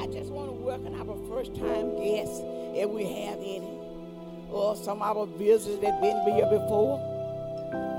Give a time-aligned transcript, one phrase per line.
[0.00, 2.40] I just want to welcome our first time guests,
[2.74, 3.60] if we have any,
[4.48, 6.96] or oh, some of our visitors that been here before.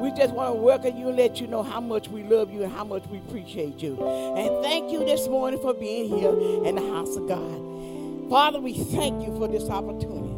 [0.02, 2.64] We just want to welcome you and let you know how much we love you
[2.64, 4.04] and how much we appreciate you.
[4.36, 6.32] And thank you this morning for being here
[6.66, 8.30] in the house of God.
[8.32, 10.34] Father, we thank you for this opportunity.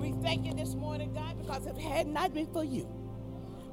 [0.00, 2.88] We thank you this morning, God, because if it had not been for you,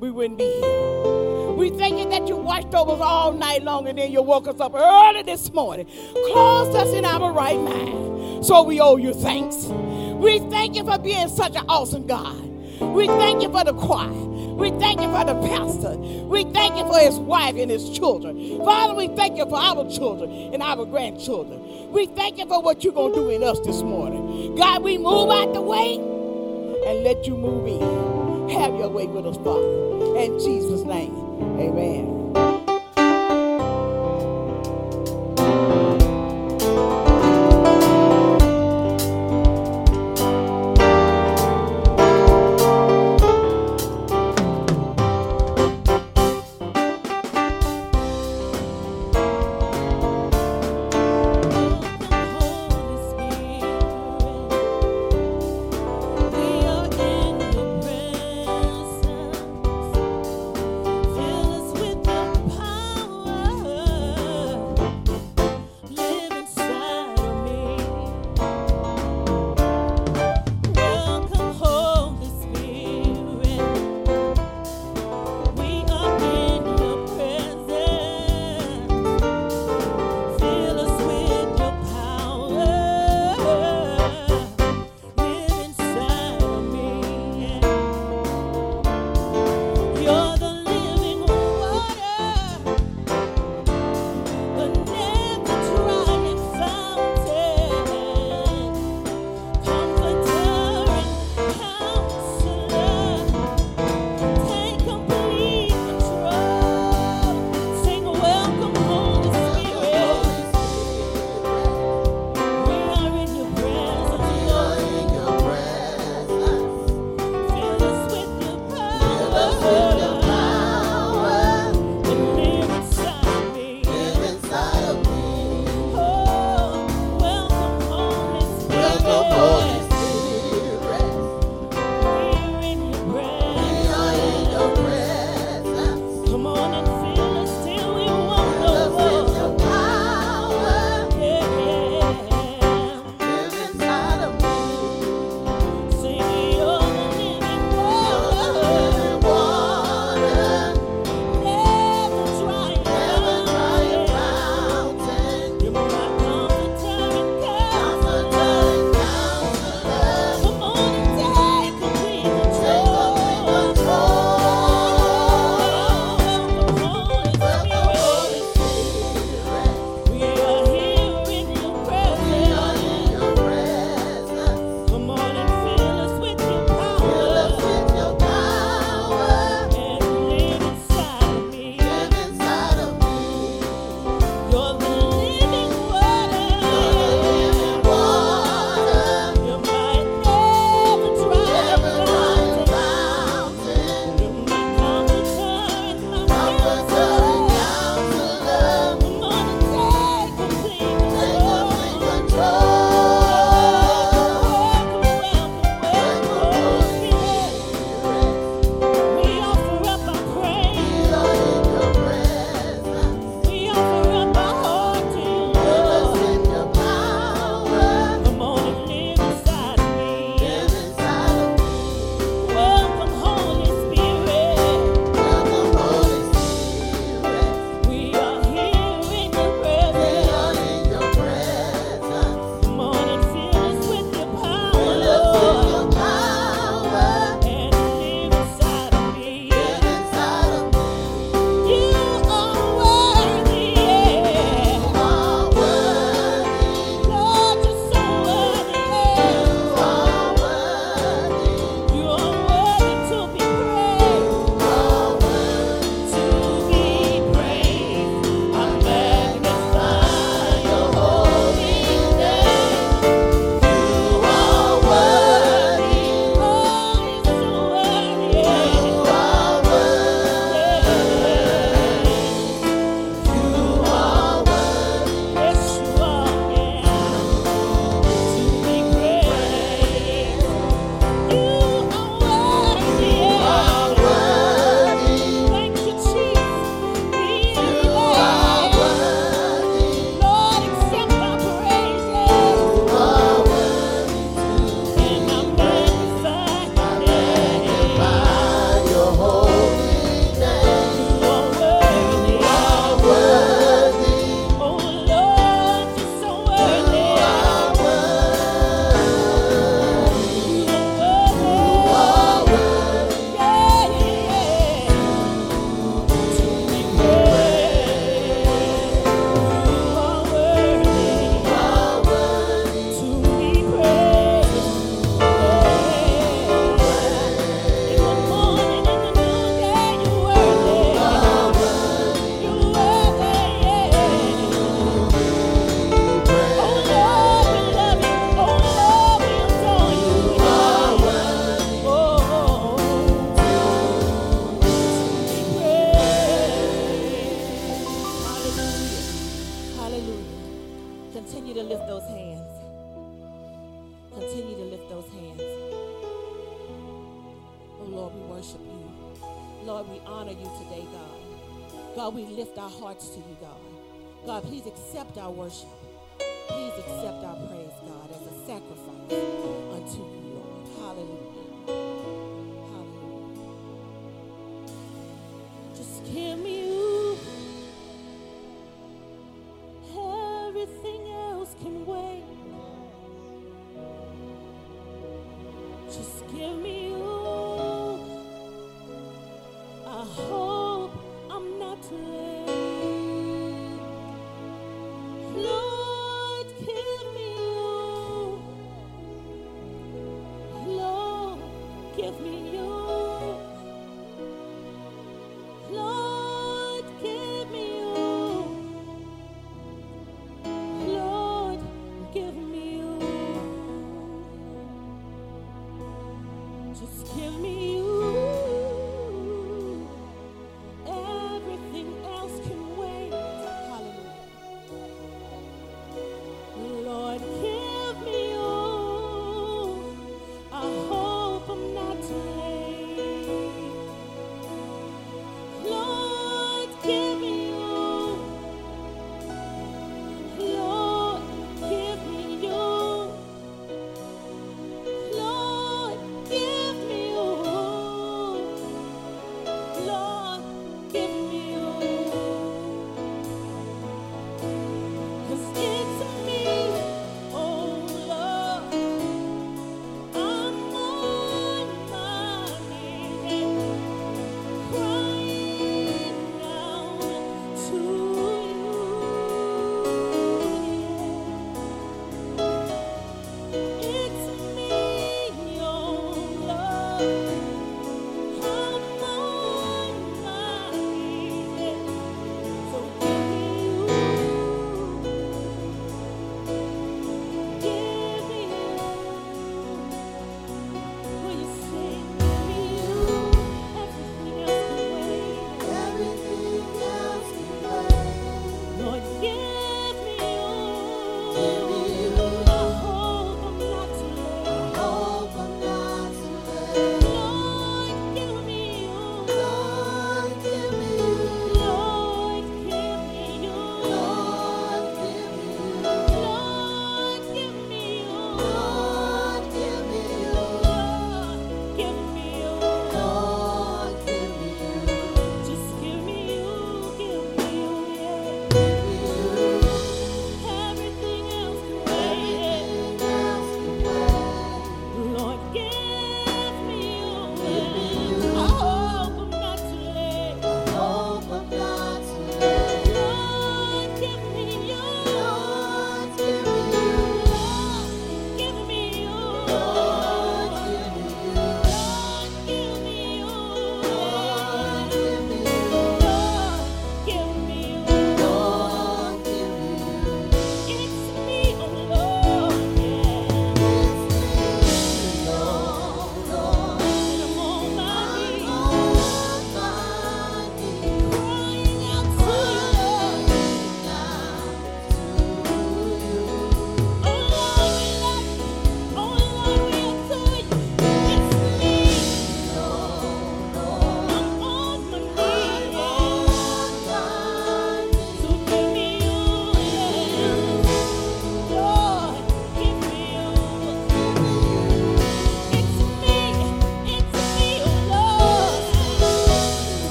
[0.00, 1.52] we wouldn't be here.
[1.52, 4.46] We thank you that you watched over us all night long and then you woke
[4.46, 5.86] us up early this morning,
[6.30, 8.46] closed us in our right mind.
[8.46, 9.66] So we owe you thanks.
[9.66, 12.36] We thank you for being such an awesome God.
[12.80, 14.12] We thank you for the choir.
[14.12, 15.96] We thank you for the pastor.
[15.96, 18.58] We thank you for his wife and his children.
[18.64, 21.90] Father, we thank you for our children and our grandchildren.
[21.92, 24.54] We thank you for what you're going to do in us this morning.
[24.56, 28.17] God, we move out the way and let you move in.
[28.52, 30.18] Have your way with us, Father.
[30.18, 31.14] In Jesus' name,
[31.60, 32.17] amen.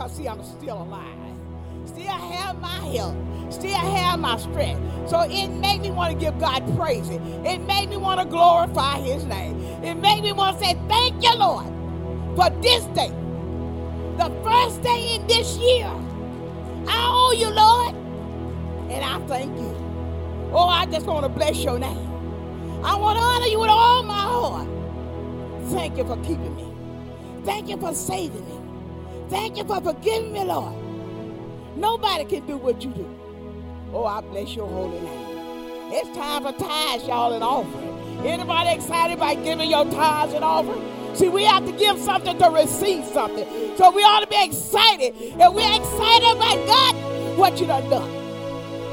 [0.00, 1.18] Because, see, I'm still alive.
[1.84, 3.16] Still have my health.
[3.52, 5.10] Still have my strength.
[5.10, 7.06] So it made me want to give God praise.
[7.10, 9.60] It made me want to glorify his name.
[9.84, 11.66] It made me want to say, thank you, Lord,
[12.34, 13.12] for this day
[14.16, 15.86] the first day in this year.
[16.86, 17.94] I owe you, Lord,
[18.90, 19.76] and I thank you.
[20.52, 22.08] Oh, I just want to bless your name.
[22.82, 24.68] I want to honor you with all my heart.
[25.68, 26.72] Thank you for keeping me.
[27.44, 28.49] Thank you for saving me.
[29.30, 30.74] Thank you for forgiving me, Lord.
[31.76, 33.08] Nobody can do what you do.
[33.92, 35.92] Oh, I bless your holy name.
[35.92, 38.26] It's time for tithes, y'all, and offering.
[38.26, 40.82] Anybody excited about giving your tithes and offering?
[41.14, 43.46] See, we have to give something to receive something.
[43.76, 45.14] So we ought to be excited.
[45.38, 48.10] And we're excited about God, what you done done.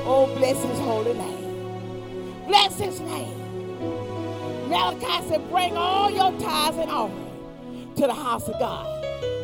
[0.05, 2.45] Oh, bless his holy name.
[2.45, 4.69] Bless his name.
[4.69, 8.96] Malachi said, bring all your tithes and offering to the house of God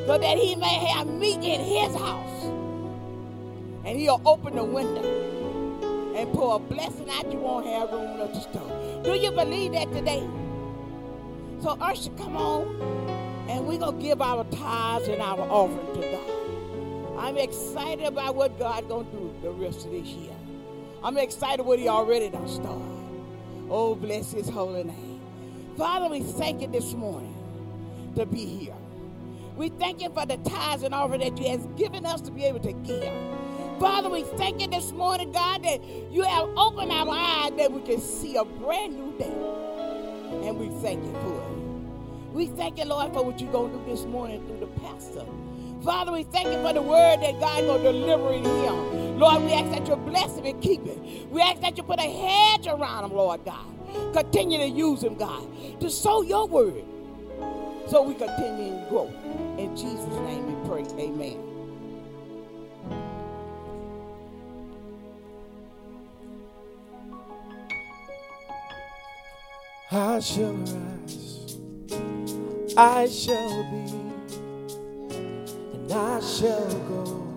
[0.05, 2.43] so that he may have meat in his house.
[3.85, 5.03] And he'll open the window
[6.15, 9.01] and pour a blessing out you won't have room enough to store.
[9.03, 10.27] Do you believe that today?
[11.61, 12.67] So Usher, come on,
[13.49, 17.17] and we're gonna give our tithes and our offering to God.
[17.17, 20.33] I'm excited about what God's gonna do the rest of this year.
[21.03, 22.83] I'm excited what He already done started.
[23.69, 25.21] Oh, bless His holy name.
[25.77, 27.35] Father, we thank you this morning
[28.15, 28.75] to be here.
[29.55, 32.43] We thank you for the tithes and offering that you has given us to be
[32.45, 33.13] able to give.
[33.79, 37.81] Father, we thank you this morning, God, that you have opened our eyes that we
[37.81, 40.47] can see a brand new day.
[40.47, 42.33] And we thank you for it.
[42.33, 45.25] We thank you, Lord, for what you're going to do this morning through the pastor.
[45.83, 49.19] Father, we thank you for the word that God going to deliver in him.
[49.19, 51.29] Lord, we ask that you bless him and keep him.
[51.29, 53.65] We ask that you put a hedge around him, Lord God.
[54.13, 55.45] Continue to use him, God,
[55.79, 56.83] to sow your word
[57.87, 59.13] so we continue to grow.
[59.57, 60.85] In Jesus' name we pray.
[60.99, 61.39] Amen.
[69.91, 71.57] I shall rise,
[72.77, 73.93] I shall be,
[75.73, 77.27] and I shall go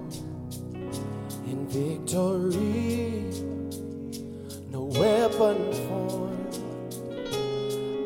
[1.47, 3.25] in victory.
[4.71, 6.59] No weapon formed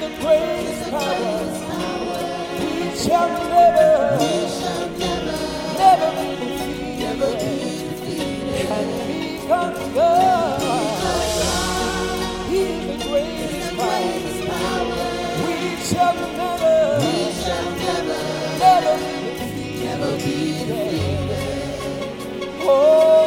[0.00, 1.38] The greatest power,
[2.58, 3.92] we shall never,
[5.78, 6.28] never be
[7.86, 8.66] defeated.
[8.70, 8.90] And
[9.48, 9.74] God,
[12.86, 14.16] the greatest power,
[15.44, 16.98] we shall never,
[18.58, 18.94] never
[20.16, 20.94] be defeated.
[22.66, 23.23] Oh,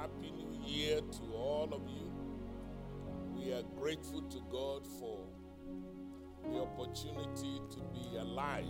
[0.00, 2.08] Happy New Year to all of you.
[3.34, 5.18] We are grateful to God for
[6.44, 8.64] the opportunity to be alive.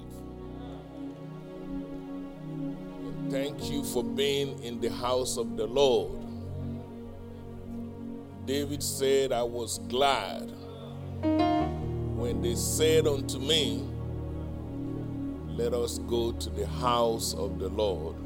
[2.46, 6.18] And thank you for being in the house of the Lord.
[8.46, 10.50] David said, I was glad
[12.16, 13.86] when they said unto me,
[15.48, 18.17] Let us go to the house of the Lord.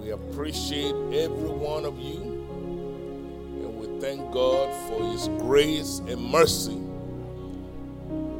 [0.00, 2.22] We appreciate every one of you,
[3.42, 6.80] and we thank God for His grace and mercy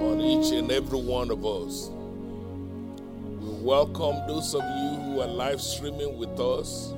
[0.00, 1.90] on each and every one of us.
[3.26, 6.94] We welcome those of you who are live streaming with us,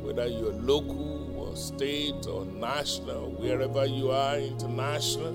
[0.00, 5.34] whether you're local or state or national, wherever you are international.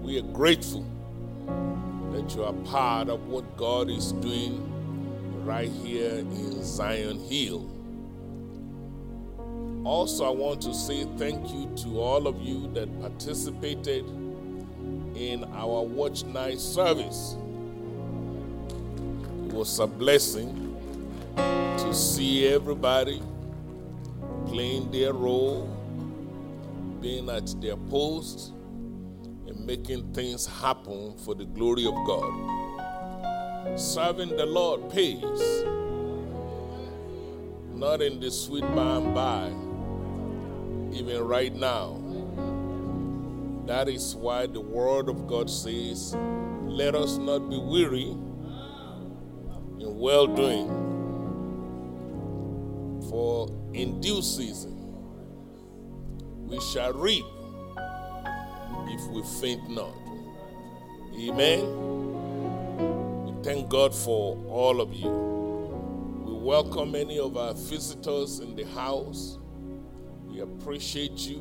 [0.00, 0.86] We are grateful
[2.12, 4.75] that you are part of what God is doing
[5.46, 7.70] right here in Zion Hill.
[9.84, 14.04] Also, I want to say thank you to all of you that participated
[15.14, 17.36] in our watch night service.
[19.46, 20.76] It was a blessing
[21.36, 23.22] to see everybody
[24.46, 25.68] playing their role,
[27.00, 28.52] being at their post,
[29.46, 32.55] and making things happen for the glory of God.
[33.76, 35.62] Serving the Lord pays,
[37.74, 39.48] not in the sweet by and by,
[40.98, 42.02] even right now.
[43.66, 46.16] That is why the Word of God says,
[46.62, 48.16] Let us not be weary
[49.78, 50.68] in well doing,
[53.10, 54.72] for in due season
[56.46, 57.26] we shall reap
[58.88, 59.92] if we faint not.
[61.14, 61.95] Amen.
[63.46, 65.08] Thank God for all of you.
[65.08, 69.38] We welcome any of our visitors in the house.
[70.26, 71.38] We appreciate you.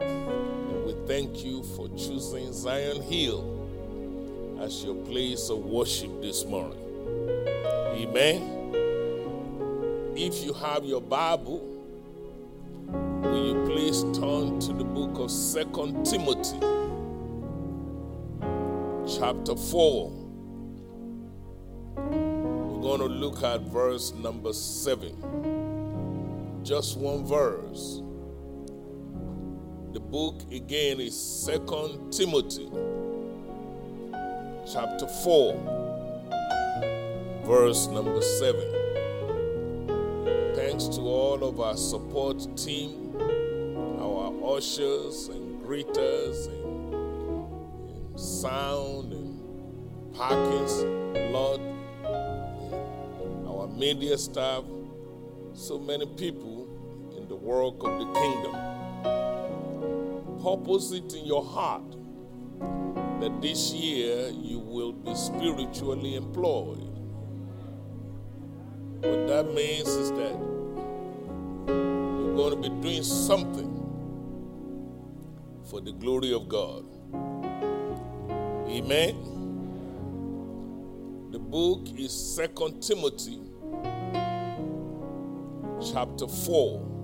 [0.00, 6.80] And we thank you for choosing Zion Hill as your place of worship this morning.
[7.94, 8.74] Amen.
[10.16, 11.60] If you have your Bible,
[12.88, 16.58] will you please turn to the book of Second Timothy,
[19.06, 20.25] chapter 4.
[22.86, 26.60] Going to look at verse number 7.
[26.62, 28.00] Just one verse.
[29.92, 32.70] The book again is Second Timothy,
[34.72, 35.54] chapter 4,
[37.44, 43.16] verse number 7 thanks to all of our support team,
[44.00, 46.94] our ushers and greeters and,
[47.96, 49.40] and sound and
[50.14, 50.84] parkings,
[51.32, 51.75] Lord,
[53.76, 54.64] media staff,
[55.52, 56.66] so many people
[57.14, 58.54] in the work of the kingdom.
[60.42, 61.82] Purpose it in your heart
[63.20, 66.90] that this year you will be spiritually employed.
[69.02, 70.38] What that means is that
[71.68, 73.74] you're going to be doing something
[75.68, 76.84] for the glory of God.
[78.68, 79.16] Amen.
[81.30, 83.45] The book is Second Timothy
[85.92, 86.96] chapter 4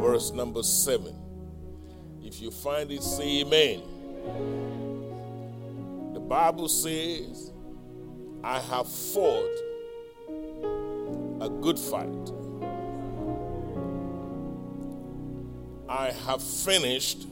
[0.00, 1.14] verse number 7.
[2.22, 3.82] If you find it say amen.
[6.14, 7.52] The Bible says,
[8.42, 9.56] I have fought
[11.40, 12.32] a good fight.
[15.88, 17.26] I have finished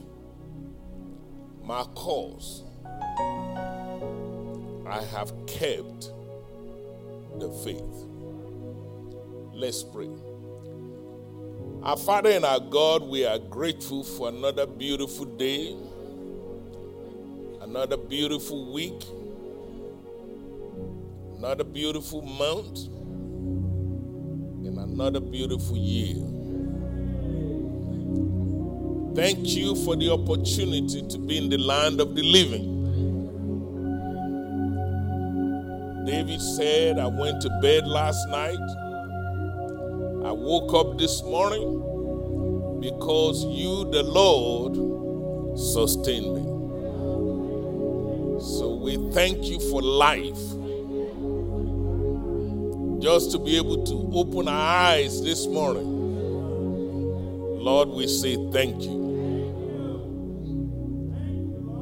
[1.63, 2.63] my course.
[4.85, 6.11] I have kept
[7.39, 8.12] the faith.
[9.55, 10.09] Let's pray.
[11.83, 15.75] Our Father and our God, we are grateful for another beautiful day,
[17.61, 19.03] another beautiful week,
[21.37, 22.87] another beautiful month,
[24.65, 26.15] and another beautiful year.
[29.15, 32.71] Thank you for the opportunity to be in the land of the living.
[36.07, 38.57] David said, I went to bed last night.
[40.43, 41.79] Woke up this morning
[42.81, 44.75] because you, the Lord,
[45.57, 46.41] sustained me.
[48.41, 50.37] So we thank you for life.
[53.03, 55.83] just to be able to open our eyes this morning.
[57.59, 59.59] Lord, we say thank you.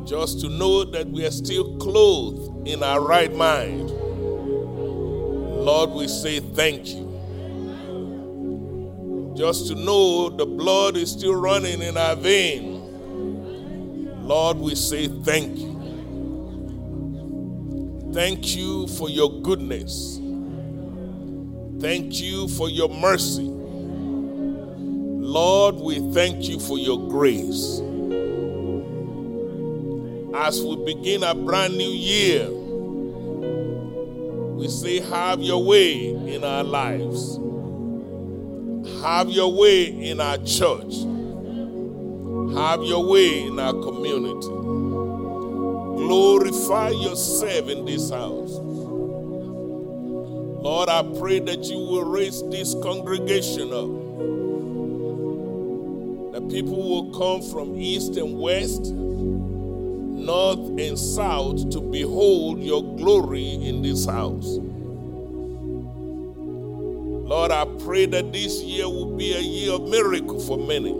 [0.03, 3.91] Just to know that we are still clothed in our right mind.
[3.91, 7.10] Lord, we say thank you.
[9.35, 12.81] Just to know the blood is still running in our vein.
[14.27, 15.71] Lord, we say thank you.
[18.13, 20.19] Thank you for your goodness.
[21.79, 23.47] Thank you for your mercy.
[25.33, 27.81] Lord, we thank you for your grace.
[30.35, 32.49] As we begin a brand new year,
[34.55, 37.37] we say, Have your way in our lives.
[39.01, 40.93] Have your way in our church.
[42.53, 44.47] Have your way in our community.
[45.97, 48.59] Glorify yourself in this house.
[50.61, 53.89] Lord, I pray that you will raise this congregation up.
[56.33, 63.53] That people will come from east and west, north and south to behold your glory
[63.53, 64.59] in this house.
[67.31, 70.91] Lord, I pray that this year will be a year of miracle for many.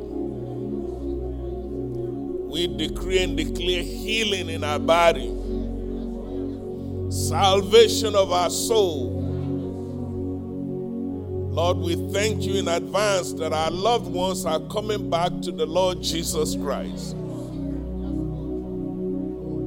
[2.50, 5.28] We decree and declare healing in our body,
[7.12, 9.12] salvation of our soul.
[11.52, 15.65] Lord, we thank you in advance that our loved ones are coming back to the
[15.65, 17.13] Lord Jesus Christ.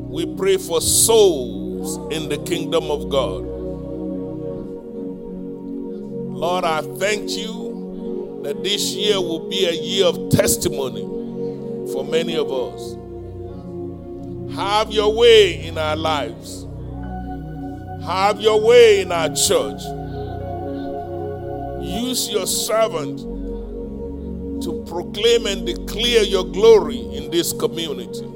[0.09, 3.54] We pray for souls in the kingdom of God.
[6.45, 11.01] Lord, I thank you that this year will be a year of testimony
[11.91, 12.93] for many of us.
[14.55, 16.67] Have your way in our lives.
[18.05, 19.81] Have your way in our church.
[21.83, 23.21] Use your servant
[24.65, 28.27] to proclaim and declare your glory in this community.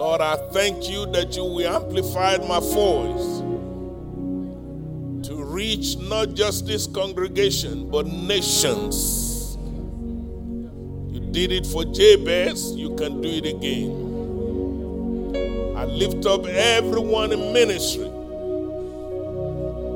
[0.00, 3.40] Lord, I thank you that you will amplify my voice
[5.60, 9.58] reach not just this congregation, but nations.
[11.12, 13.92] You did it for Jabez, you can do it again.
[15.76, 18.08] I lift up everyone in ministry.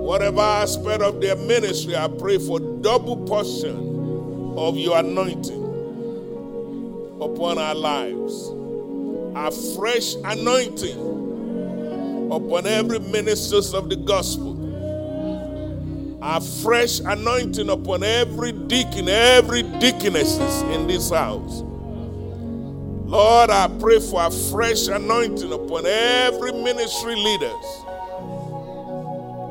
[0.05, 5.65] Whatever aspect of their ministry, I pray for double portion of your anointing
[7.23, 8.51] upon our lives.
[9.35, 10.99] A fresh anointing
[12.31, 14.54] upon every ministers of the gospel.
[16.27, 21.61] A fresh anointing upon every deacon, every deaconesses in this house.
[23.05, 27.65] Lord, I pray for a fresh anointing upon every ministry leaders.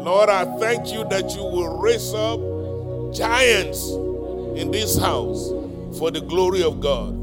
[0.03, 2.39] Lord, I thank you that you will raise up
[3.13, 3.91] giants
[4.59, 5.49] in this house
[5.99, 7.13] for the glory of God.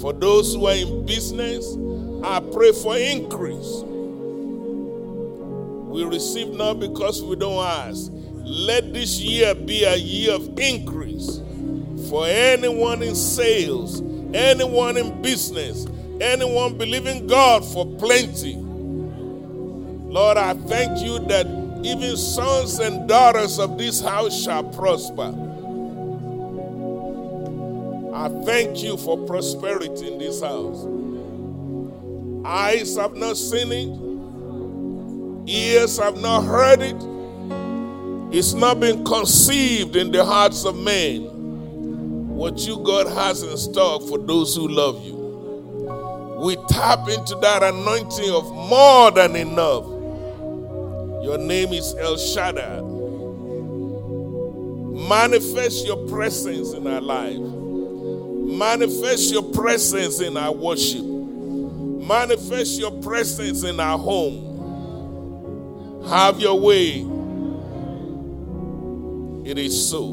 [0.00, 1.76] For those who are in business,
[2.24, 3.84] I pray for increase.
[5.94, 8.10] We receive not because we don't ask.
[8.42, 11.40] Let this year be a year of increase
[12.10, 14.00] for anyone in sales,
[14.34, 15.86] anyone in business,
[16.20, 18.56] anyone believing God for plenty.
[18.56, 21.46] Lord, I thank you that
[21.84, 25.32] even sons and daughters of this house shall prosper.
[28.12, 30.88] I thank you for prosperity in this house.
[32.44, 34.13] Eyes have not seen it,
[35.46, 36.96] ears have not heard it,
[38.36, 41.34] it's not been conceived in the hearts of men
[42.34, 45.14] what you, God, has in stock for those who love you.
[46.44, 49.84] We tap into that anointing of more than enough.
[51.24, 52.80] Your name is El Shaddai.
[55.08, 57.38] Manifest your presence in our life.
[57.38, 61.04] Manifest your presence in our worship.
[61.04, 64.53] Manifest your presence in our home.
[66.08, 67.06] Have your way.
[69.44, 70.10] It is so.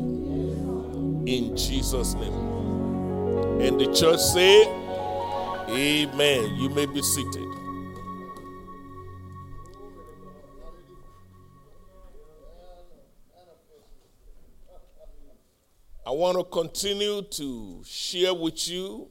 [1.26, 2.34] In Jesus' name.
[3.62, 4.64] And the church say,
[5.70, 6.56] Amen.
[6.56, 7.48] You may be seated.
[16.06, 19.08] I want to continue to share with you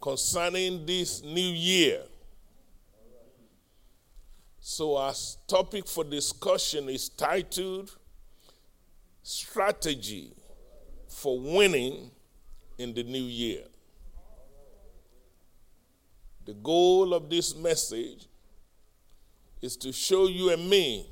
[0.00, 2.02] concerning this new year.
[4.70, 5.14] So, our
[5.46, 7.96] topic for discussion is titled
[9.22, 10.34] Strategy
[11.08, 12.10] for Winning
[12.76, 13.62] in the New Year.
[16.44, 18.26] The goal of this message
[19.62, 21.08] is to show you and me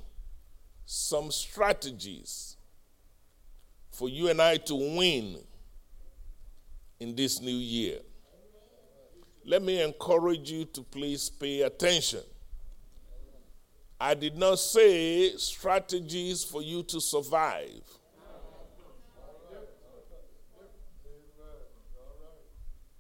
[0.84, 2.58] some strategies
[3.90, 5.38] for you and I to win
[7.00, 8.00] in this new year.
[9.46, 12.20] Let me encourage you to please pay attention.
[13.98, 17.82] I did not say strategies for you to survive.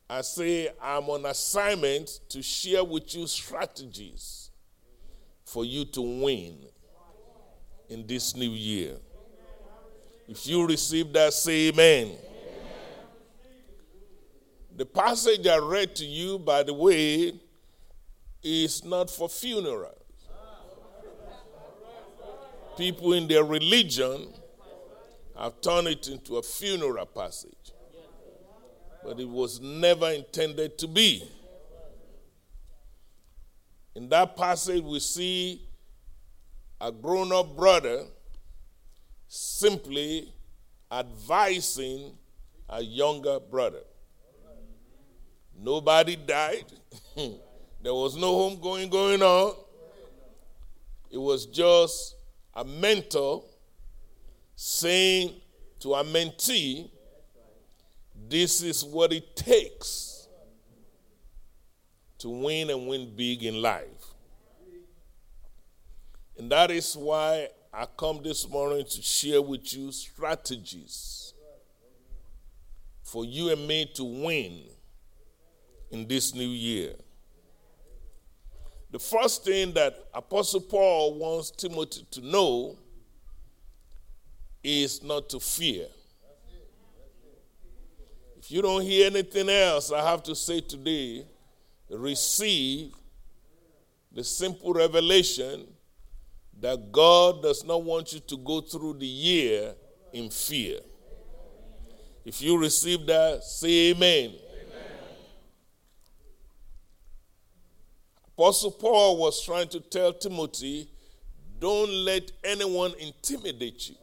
[0.08, 4.50] I say I'm on assignment to share with you strategies
[5.44, 6.58] for you to win
[7.88, 8.96] in this new year.
[10.28, 12.06] If you receive that, say amen.
[12.06, 12.18] amen.
[14.76, 17.34] The passage I read to you, by the way,
[18.42, 20.05] is not for funerals.
[22.76, 24.28] People in their religion
[25.38, 27.72] have turned it into a funeral passage
[29.06, 31.22] but it was never intended to be.
[33.94, 35.62] In that passage, we see
[36.80, 38.04] a grown up brother
[39.28, 40.32] simply
[40.90, 42.18] advising
[42.68, 43.84] a younger brother.
[45.56, 46.64] Nobody died.
[47.16, 49.54] there was no homegoing going on.
[51.12, 52.15] It was just
[52.56, 53.44] a mentor
[54.56, 55.34] saying
[55.78, 56.90] to a mentee,
[58.28, 60.26] this is what it takes
[62.18, 64.14] to win and win big in life.
[66.38, 71.34] And that is why I come this morning to share with you strategies
[73.02, 74.62] for you and me to win
[75.90, 76.94] in this new year.
[78.90, 82.78] The first thing that Apostle Paul wants Timothy to know
[84.62, 85.86] is not to fear.
[88.38, 91.26] If you don't hear anything else, I have to say today
[91.90, 92.92] receive
[94.12, 95.66] the simple revelation
[96.60, 99.74] that God does not want you to go through the year
[100.12, 100.78] in fear.
[102.24, 104.34] If you receive that, say amen.
[108.36, 110.90] Apostle Paul was trying to tell Timothy,
[111.58, 113.94] don't let anyone intimidate you.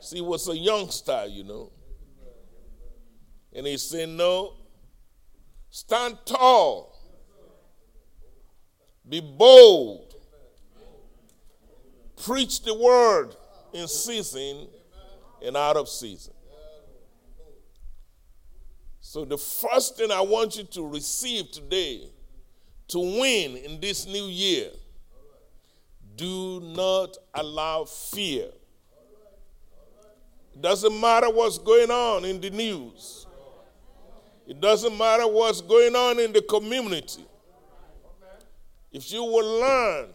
[0.00, 1.70] See, he was a youngster, you know.
[3.54, 4.54] And he said, No,
[5.68, 6.98] stand tall,
[9.06, 10.14] be bold,
[12.24, 13.36] preach the word
[13.74, 14.66] in season
[15.44, 16.32] and out of season.
[19.02, 22.08] So, the first thing I want you to receive today
[22.90, 24.70] to win in this new year,
[26.16, 28.48] do not allow fear.
[30.52, 33.26] It doesn't matter what's going on in the news.
[34.46, 37.24] It doesn't matter what's going on in the community.
[38.90, 40.08] If you will learn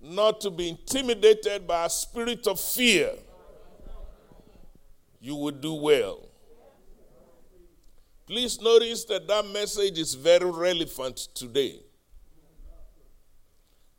[0.00, 3.12] not to be intimidated by a spirit of fear,
[5.20, 6.28] you will do well.
[8.26, 11.80] Please notice that that message is very relevant today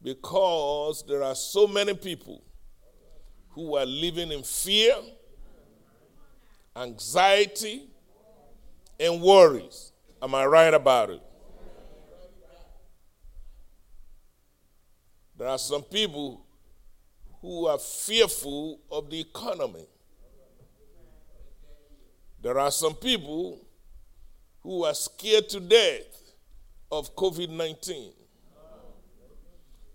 [0.01, 2.41] because there are so many people
[3.49, 4.95] who are living in fear,
[6.75, 7.83] anxiety,
[8.99, 9.91] and worries.
[10.21, 11.21] Am I right about it?
[15.37, 16.45] There are some people
[17.41, 19.85] who are fearful of the economy.
[22.41, 23.64] There are some people
[24.65, 26.33] who are scared to death
[26.91, 28.11] of COVID 19.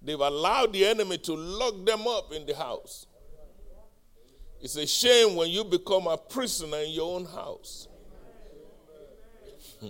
[0.00, 3.06] They've allowed the enemy to lock them up in the house.
[4.62, 7.88] It's a shame when you become a prisoner in your own house.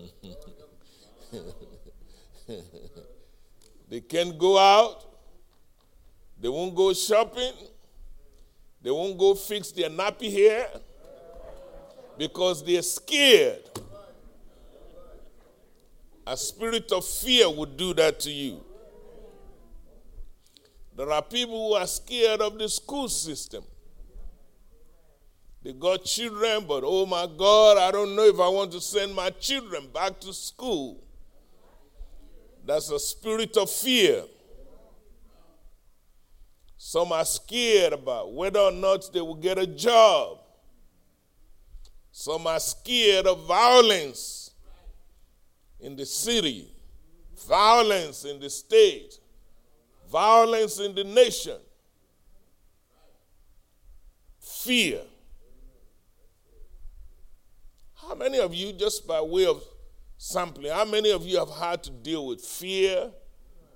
[3.91, 5.05] they can't go out.
[6.41, 7.53] They won't go shopping.
[8.81, 10.69] They won't go fix their nappy hair
[12.17, 13.69] because they're scared.
[16.31, 18.63] A spirit of fear would do that to you.
[20.97, 23.65] There are people who are scared of the school system.
[25.65, 29.13] They got children, but oh my God, I don't know if I want to send
[29.13, 31.03] my children back to school.
[32.65, 34.23] That's a spirit of fear.
[36.79, 40.39] Some are scared about whether or not they will get a job.
[42.13, 44.40] Some are scared of violence
[45.83, 46.71] in the city,
[47.47, 49.19] violence in the state,
[50.11, 51.57] violence in the nation.
[54.39, 55.01] Fear.
[57.95, 59.63] How many of you, just by way of
[60.19, 63.11] sampling, how many of you have had to deal with fear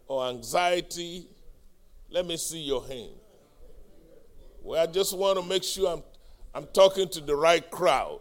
[0.06, 1.28] or anxiety?
[2.10, 3.12] Let me see your hand.
[4.62, 6.02] Well, I just want to make sure I'm,
[6.54, 8.20] I'm talking to the right crowd.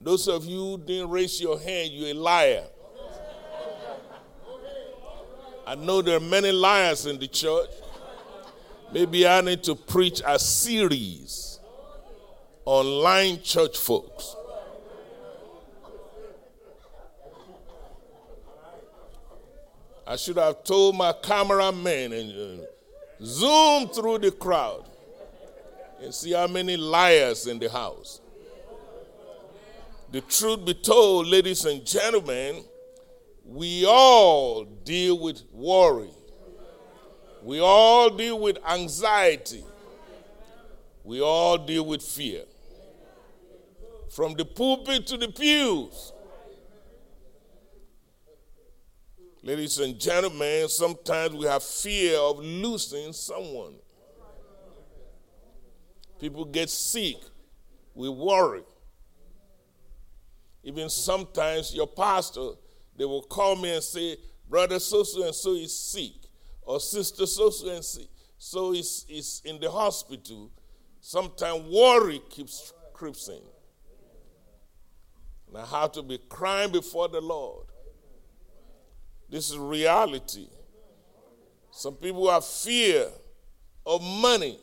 [0.00, 2.64] Those of you who didn't raise your hand, you're a liar.
[5.66, 7.68] I know there are many liars in the church.
[8.92, 11.60] Maybe I need to preach a series
[12.64, 14.36] on lying church folks.
[20.06, 22.64] I should have told my cameraman and uh,
[23.22, 24.84] zoom through the crowd
[26.02, 28.20] and see how many liars in the house.
[30.12, 32.64] The truth be told, ladies and gentlemen,
[33.44, 36.10] we all deal with worry.
[37.42, 39.64] We all deal with anxiety.
[41.04, 42.42] We all deal with fear.
[44.10, 46.12] From the pulpit to the pews.
[49.42, 53.74] Ladies and gentlemen, sometimes we have fear of losing someone.
[56.18, 57.16] People get sick,
[57.94, 58.64] we worry.
[60.62, 62.50] Even sometimes your pastor,
[62.96, 64.16] they will call me and say,
[64.48, 66.12] Brother so and so is sick,
[66.62, 67.84] or Sister so and
[68.36, 70.50] so is, is in the hospital.
[71.00, 73.40] Sometimes worry keeps creeps in.
[75.48, 77.66] And I have to be crying before the Lord.
[79.30, 80.48] This is reality.
[81.70, 83.06] Some people have fear
[83.86, 84.58] of money.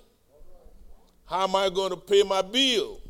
[1.25, 3.01] How am I going to pay my bill?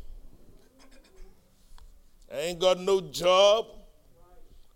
[2.32, 3.66] I ain't got no job,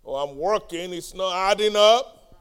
[0.03, 2.35] or I'm working, it's not adding up.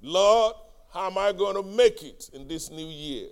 [0.00, 0.54] Lord,
[0.92, 3.28] how am I going to make it in this new year?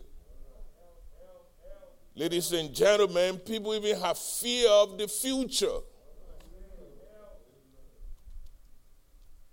[2.14, 5.78] Ladies and gentlemen, people even have fear of the future.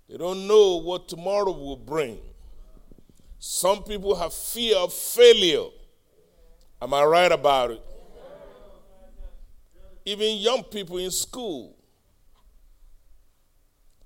[0.10, 2.18] They don't know what tomorrow will bring.
[3.38, 5.68] Some people have fear of failure.
[6.82, 7.82] Am I right about it?
[10.10, 11.76] Even young people in school,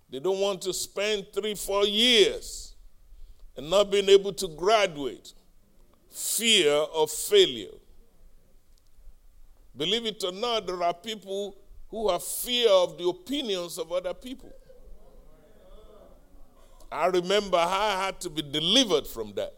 [0.09, 2.75] they don't want to spend three, four years
[3.55, 5.31] and not being able to graduate.
[6.11, 7.71] Fear of failure.
[9.77, 11.55] Believe it or not, there are people
[11.87, 14.51] who have fear of the opinions of other people.
[16.91, 19.53] I remember how I had to be delivered from that.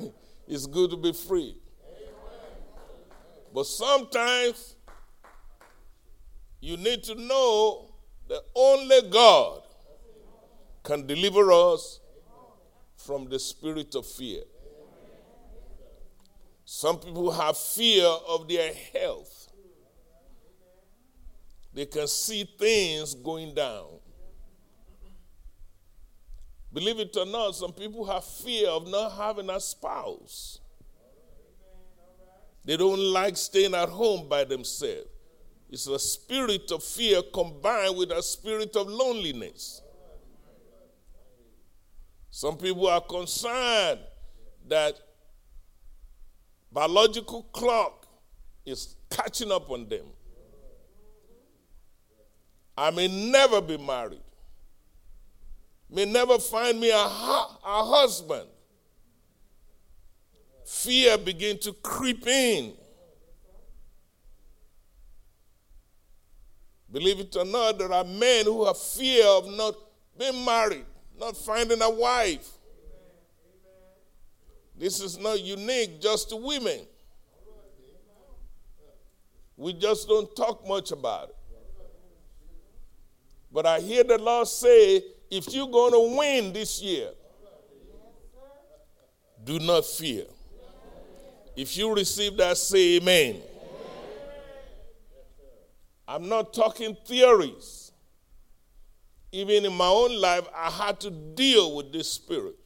[0.48, 1.58] it's good to be free.
[3.54, 4.74] But sometimes
[6.62, 7.92] you need to know
[8.28, 9.62] that only God
[10.84, 11.98] can deliver us
[12.96, 14.42] from the spirit of fear.
[16.64, 19.48] Some people have fear of their health.
[21.74, 23.88] They can see things going down.
[26.72, 30.60] Believe it or not, some people have fear of not having a spouse.
[32.64, 35.08] They don't like staying at home by themselves.
[35.72, 39.80] It's a spirit of fear combined with a spirit of loneliness.
[42.30, 44.00] Some people are concerned
[44.68, 45.00] that
[46.70, 48.06] biological clock
[48.66, 50.04] is catching up on them.
[52.76, 54.20] I may never be married.
[55.88, 58.48] May never find me a, a husband.
[60.66, 62.74] Fear begin to creep in.
[66.92, 69.74] Believe it or not, there are men who have fear of not
[70.18, 70.84] being married,
[71.18, 72.46] not finding a wife.
[74.78, 76.80] This is not unique just to women.
[79.56, 81.36] We just don't talk much about it.
[83.50, 87.10] But I hear the Lord say, if you're going to win this year,
[89.44, 90.24] do not fear.
[91.56, 93.42] If you receive that, say amen.
[96.12, 97.90] I'm not talking theories.
[99.32, 102.56] Even in my own life, I had to deal with this spirit.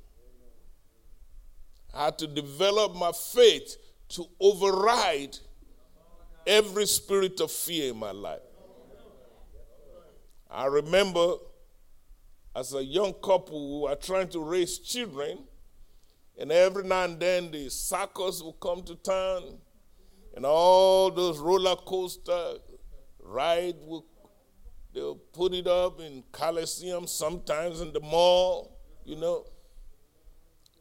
[1.94, 3.76] I had to develop my faith
[4.08, 5.38] to override
[6.44, 8.40] every spirit of fear in my life.
[10.50, 11.34] I remember
[12.56, 15.38] as a young couple who were trying to raise children,
[16.36, 19.58] and every now and then the circus will come to town,
[20.34, 22.54] and all those roller coaster
[23.26, 23.76] ride.
[23.80, 24.06] Will,
[24.94, 29.46] they'll put it up in Coliseum, sometimes in the mall, you know.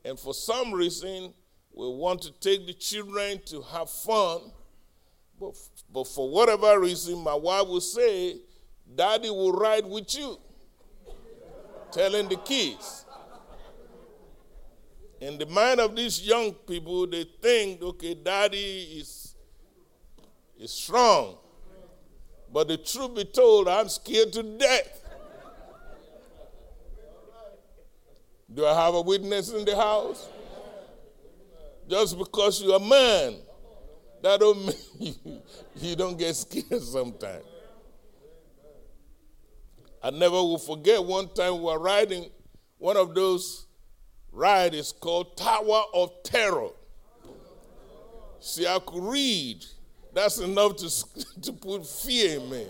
[0.04, 1.34] And for some reason,
[1.74, 4.52] we want to take the children to have fun.
[5.40, 5.56] But,
[5.92, 8.38] but for whatever reason, my wife will say,
[8.94, 10.38] Daddy will ride with you.
[11.92, 13.06] telling the kids.
[15.22, 19.36] In the mind of these young people, they think, okay, daddy is,
[20.60, 21.38] is strong.
[22.52, 25.02] But the truth be told, I'm scared to death.
[28.54, 30.30] Do I have a witness in the house?
[31.90, 33.36] Just because you're a man,
[34.22, 34.66] that don't
[35.00, 35.42] mean
[35.76, 37.44] you, don't get scared sometimes.
[40.02, 42.30] I never will forget one time we were riding
[42.78, 43.66] one of those
[44.32, 46.70] rides called Tower of Terror.
[48.40, 49.66] See, I could read.
[50.16, 52.66] That's enough to, to put fear in me.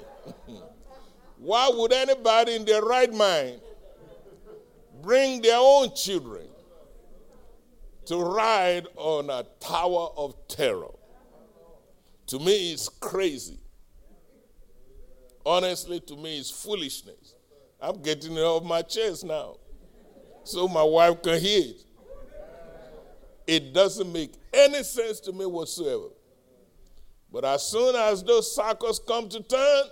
[1.38, 3.62] Why would anybody in their right mind
[5.04, 6.48] bring their own children
[8.08, 10.90] to ride on a tower of terror?
[12.28, 13.60] To me, it's crazy.
[15.46, 17.36] Honestly, to me, it's foolishness.
[17.80, 19.58] I'm getting it off my chest now
[20.44, 21.84] so my wife can hear it.
[23.46, 26.08] It doesn't make any sense to me whatsoever.
[27.36, 29.84] But as soon as those circles come to turn,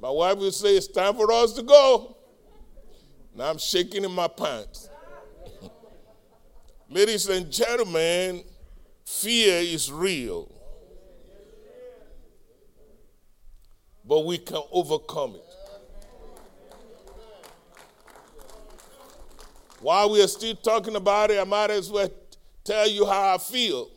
[0.00, 2.16] my wife will say, It's time for us to go.
[3.34, 4.88] Now I'm shaking in my pants.
[6.88, 8.44] Ladies and gentlemen,
[9.04, 10.48] fear is real.
[14.04, 15.44] But we can overcome it.
[19.80, 22.08] While we are still talking about it, I might as well
[22.62, 23.90] tell you how I feel.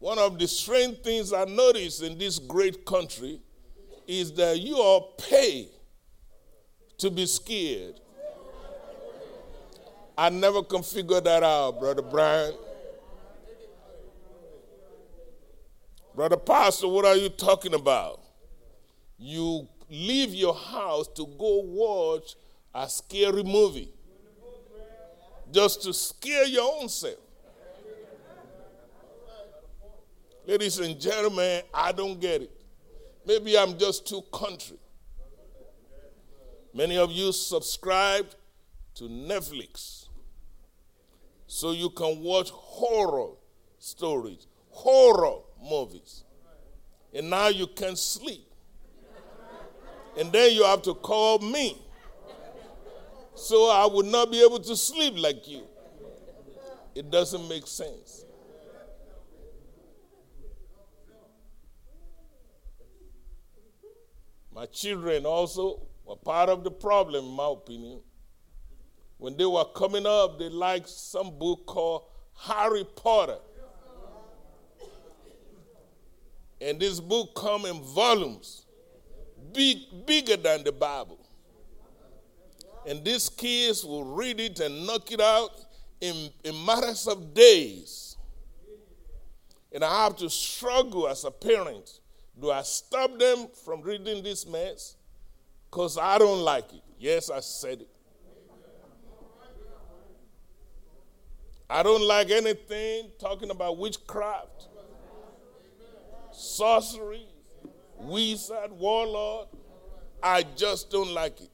[0.00, 3.38] One of the strange things I notice in this great country
[4.06, 5.68] is that you are paid
[6.96, 8.00] to be scared.
[10.16, 12.54] I never can figure that out, Brother Brian.
[16.14, 18.20] Brother Pastor, what are you talking about?
[19.18, 22.36] You leave your house to go watch
[22.74, 23.92] a scary movie
[25.52, 27.18] just to scare your own self.
[30.50, 32.50] Ladies and gentlemen, I don't get it.
[33.24, 34.78] Maybe I'm just too country.
[36.74, 38.26] Many of you subscribe
[38.96, 40.08] to Netflix
[41.46, 43.36] so you can watch horror
[43.78, 46.24] stories, horror movies.
[47.14, 48.50] And now you can sleep.
[50.18, 51.80] And then you have to call me
[53.36, 55.62] so I would not be able to sleep like you.
[56.96, 58.24] It doesn't make sense.
[64.60, 68.00] My children also were part of the problem, in my opinion.
[69.16, 72.02] When they were coming up, they liked some book called
[72.40, 73.38] Harry Potter.
[76.60, 78.66] And this book come in volumes,
[79.54, 81.26] big, bigger than the Bible.
[82.86, 85.52] And these kids will read it and knock it out
[86.02, 88.18] in, in matters of days.
[89.72, 91.99] And I have to struggle as a parent.
[92.40, 94.96] Do I stop them from reading this mess?
[95.70, 96.82] Because I don't like it.
[96.98, 97.88] Yes, I said it.
[101.68, 104.66] I don't like anything talking about witchcraft,
[106.32, 107.26] sorcery,
[107.98, 109.46] wizard, warlord.
[110.20, 111.50] I just don't like it.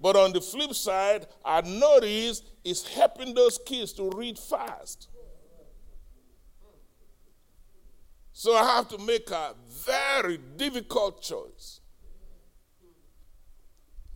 [0.00, 5.08] But on the flip side, I notice it's helping those kids to read fast.
[8.32, 9.54] So I have to make a
[9.84, 11.80] very difficult choice.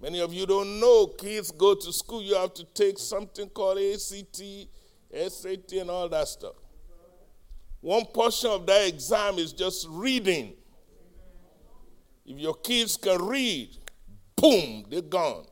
[0.01, 3.79] Many of you don't know kids go to school, you have to take something called
[3.79, 4.43] ACT,
[5.13, 6.55] SAT, and all that stuff.
[7.81, 10.55] One portion of that exam is just reading.
[12.25, 13.77] If your kids can read,
[14.35, 15.47] boom, they're gone.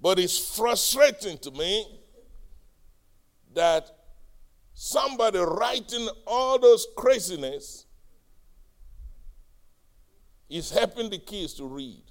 [0.00, 2.00] But it's frustrating to me
[3.54, 4.01] that
[4.84, 7.86] somebody writing all those craziness
[10.50, 12.02] is helping the kids to read.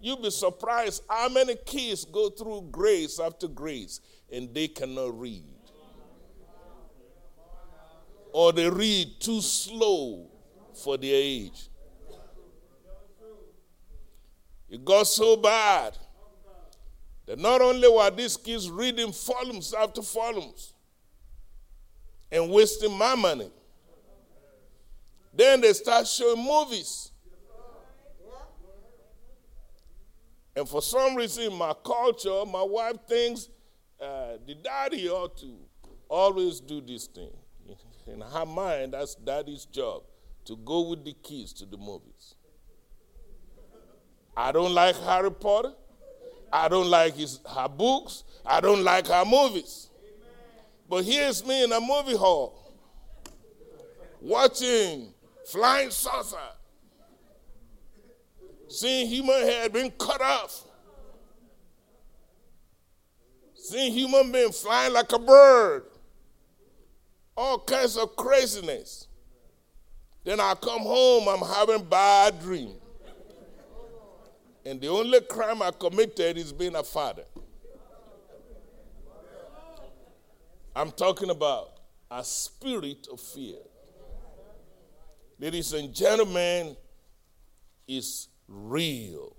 [0.00, 4.00] You'll be surprised how many kids go through grace after grace
[4.32, 5.52] and they cannot read.
[8.32, 10.30] Or they read too slow
[10.82, 11.68] for their age.
[14.70, 15.98] It got so bad
[17.26, 20.69] that not only were these kids reading volumes after volumes
[22.32, 23.50] and wasting my money,
[25.32, 27.10] then they start showing movies.
[30.56, 33.48] And for some reason, my culture, my wife thinks
[34.00, 35.56] uh, the daddy ought to
[36.08, 37.30] always do this thing.
[38.06, 40.02] In her mind, that's daddy's job
[40.46, 42.34] to go with the kids to the movies.
[44.36, 45.74] I don't like Harry Potter.
[46.52, 48.24] I don't like his, her books.
[48.44, 49.89] I don't like her movies.
[50.90, 52.74] But here's me in a movie hall
[54.20, 55.14] watching
[55.46, 56.36] Flying Saucer,
[58.66, 60.64] seeing human head being cut off,
[63.54, 65.84] seeing human being flying like a bird,
[67.36, 69.06] all kinds of craziness.
[70.24, 72.74] Then I come home, I'm having bad dream.
[74.66, 77.24] And the only crime I committed is being a father.
[80.74, 81.72] I'm talking about
[82.10, 83.58] a spirit of fear.
[85.38, 86.76] Ladies and gentlemen,
[87.90, 89.34] is real.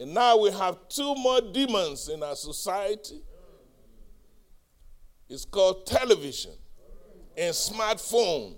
[0.00, 3.20] And now we have two more demons in our society.
[5.28, 6.52] It's called television
[7.36, 8.54] and smartphone.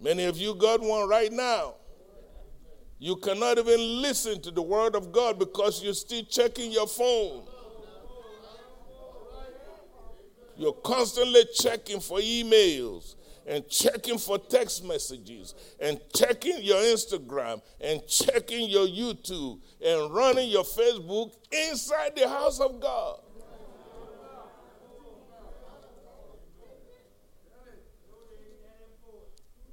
[0.00, 1.74] Many of you got one right now.
[2.98, 7.42] You cannot even listen to the word of God because you're still checking your phone.
[10.56, 18.06] You're constantly checking for emails and checking for text messages and checking your Instagram and
[18.06, 23.18] checking your YouTube and running your Facebook inside the house of God.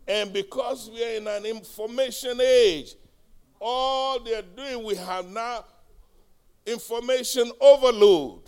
[0.08, 2.96] And because we are in an information age,
[3.62, 5.64] all they're doing, we have now
[6.66, 8.42] information overload.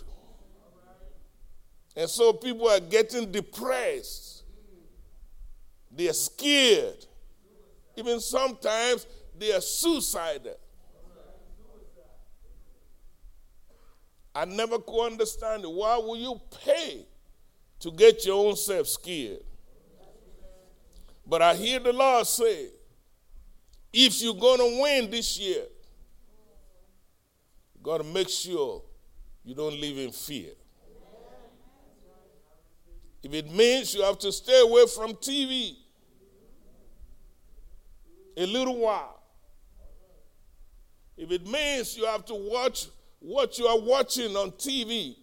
[1.96, 4.44] And so people are getting depressed.
[5.92, 7.06] They're scared.
[7.96, 9.06] Even sometimes
[9.38, 10.58] they are suicidal.
[14.36, 15.72] I never could understand it.
[15.72, 17.06] Why will you pay
[17.82, 19.44] to get your own self scared?
[21.26, 22.70] But I hear the Lord say,
[23.94, 25.66] if you're going to win this year,
[27.76, 28.82] you got to make sure
[29.44, 30.50] you don't live in fear.
[33.24, 35.78] If it means you have to stay away from TV
[38.36, 39.22] a little while,
[41.18, 42.88] if it means you have to watch
[43.20, 45.16] what you are watching on TV,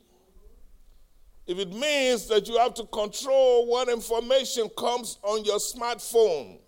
[1.46, 6.58] if it means that you have to control what information comes on your smartphone,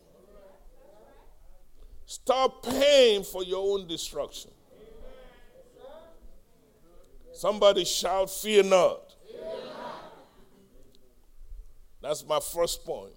[2.04, 4.50] stop paying for your own destruction.
[7.32, 9.01] Somebody shout, Fear not.
[12.02, 13.14] That's my first point.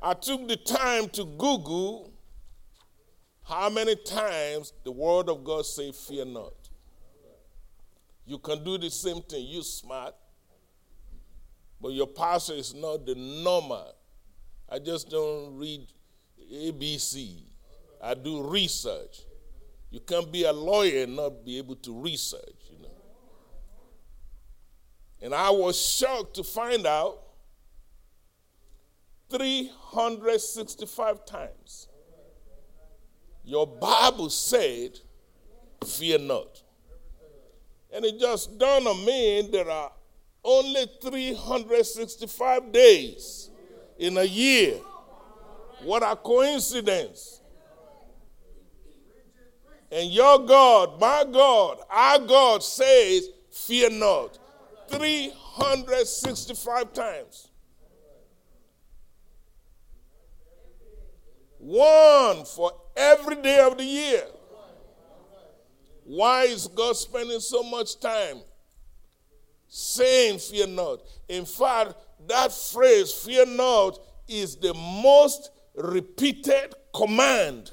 [0.00, 2.12] I took the time to Google
[3.42, 6.54] how many times the Word of God say, Fear not.
[8.24, 9.44] You can do the same thing.
[9.46, 10.14] You smart,
[11.80, 13.92] but your pastor is not the normal.
[14.68, 15.86] I just don't read
[16.52, 17.42] ABC.
[18.00, 19.22] I do research.
[19.90, 22.88] You can't be a lawyer and not be able to research, you know.
[25.20, 27.18] And I was shocked to find out
[29.32, 31.88] 365 times.
[33.44, 34.98] Your Bible said,
[35.84, 36.62] Fear not.
[37.92, 39.90] And it just dawned on me there are
[40.44, 43.50] only 365 days
[43.98, 44.76] in a year.
[45.82, 47.40] What a coincidence.
[49.90, 54.38] And your God, my God, our God says, Fear not.
[54.88, 57.48] 365 times.
[61.62, 64.24] One for every day of the year.
[66.02, 68.38] Why is God spending so much time
[69.68, 71.02] saying, Fear not?
[71.28, 71.94] In fact,
[72.26, 73.96] that phrase, fear not,
[74.26, 77.70] is the most repeated command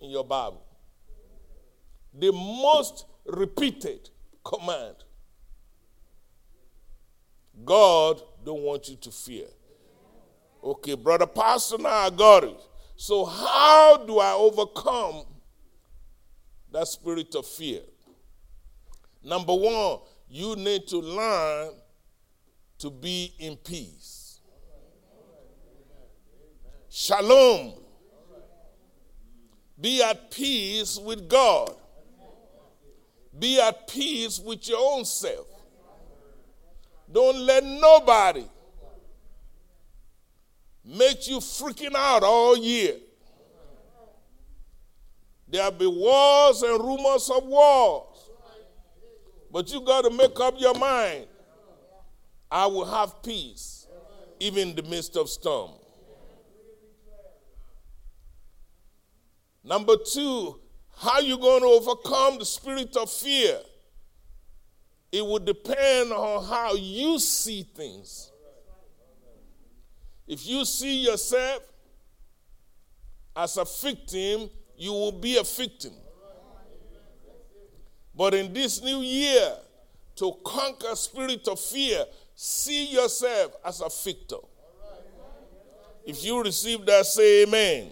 [0.00, 0.64] in your Bible.
[2.18, 4.10] The most repeated
[4.44, 4.96] command.
[7.64, 9.46] God don't want you to fear.
[10.66, 12.58] Okay, brother pastor, now I got it.
[12.96, 15.22] So how do I overcome
[16.72, 17.82] that spirit of fear?
[19.22, 21.70] Number one, you need to learn
[22.78, 24.40] to be in peace.
[26.90, 27.74] Shalom.
[29.80, 31.76] Be at peace with God.
[33.38, 35.46] Be at peace with your own self.
[37.12, 38.46] Don't let nobody
[40.86, 42.94] make you freaking out all year.
[45.48, 48.30] There'll be wars and rumors of wars.
[49.50, 51.26] But you got to make up your mind.
[52.50, 53.86] I will have peace
[54.38, 55.72] even in the midst of storm.
[59.64, 60.60] Number two,
[60.96, 63.58] how you going to overcome the spirit of fear?
[65.10, 68.30] It would depend on how you see things.
[70.26, 71.62] If you see yourself
[73.34, 75.92] as a victim, you will be a victim.
[78.14, 79.56] But in this new year,
[80.16, 82.04] to conquer spirit of fear,
[82.34, 84.36] see yourself as a victor.
[86.04, 87.90] If you receive that, say amen.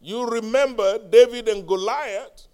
[0.00, 2.46] You remember David and Goliath.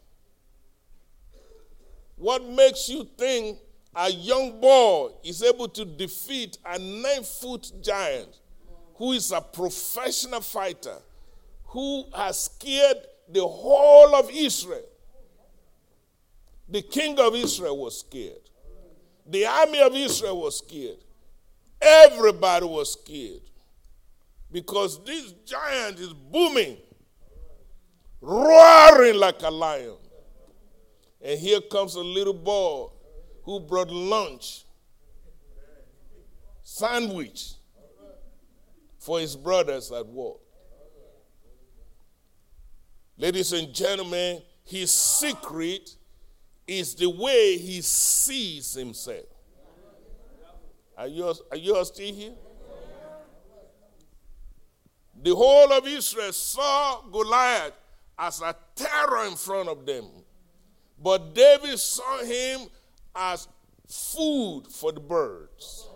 [2.17, 3.59] What makes you think
[3.97, 8.41] a young boy is able to defeat a nine foot giant
[8.97, 10.99] who is a professional fighter
[11.67, 14.85] who has scared the whole of Israel?
[16.69, 18.41] The king of Israel was scared.
[19.27, 20.99] The army of Israel was scared.
[21.81, 23.43] Everybody was scared
[24.51, 26.77] because this giant is booming,
[28.21, 29.97] roaring like a lion.
[31.21, 32.89] And here comes a little boy
[33.45, 34.65] who brought lunch,
[36.63, 37.53] sandwich
[38.99, 40.39] for his brothers at work.
[43.17, 45.95] Ladies and gentlemen, his secret
[46.67, 49.27] is the way he sees himself.
[50.97, 52.33] Are you, are you still here?
[55.23, 57.73] The whole of Israel saw Goliath
[58.19, 60.07] as a terror in front of them.
[60.99, 62.69] But David saw him
[63.15, 63.49] as
[63.87, 65.89] food for the birds.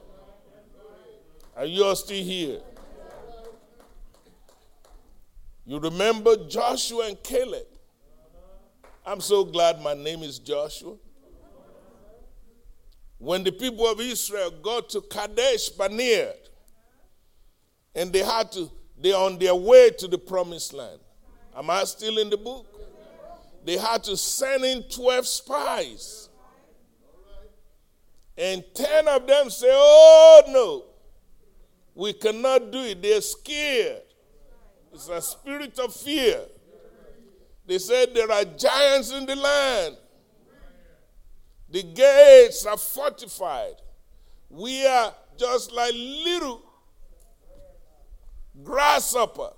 [1.57, 2.61] Are you still here?
[5.67, 7.67] You remember Joshua and Caleb?
[9.05, 10.95] I'm so glad my name is Joshua.
[13.19, 16.35] When the people of Israel got to Kadesh Barnea,
[17.95, 21.01] and they had to, they're on their way to the promised land.
[21.57, 22.67] Am I still in the book?
[23.65, 26.28] They had to send in 12 spies.
[28.39, 30.85] And 10 of them say, Oh no,
[31.95, 33.03] we cannot do it.
[33.03, 34.03] They're scared.
[34.93, 36.41] It's a spirit of fear.
[37.67, 39.97] They said there are giants in the land.
[41.71, 43.75] The gates are fortified.
[44.49, 46.63] We are just like little
[48.63, 49.51] grasshopper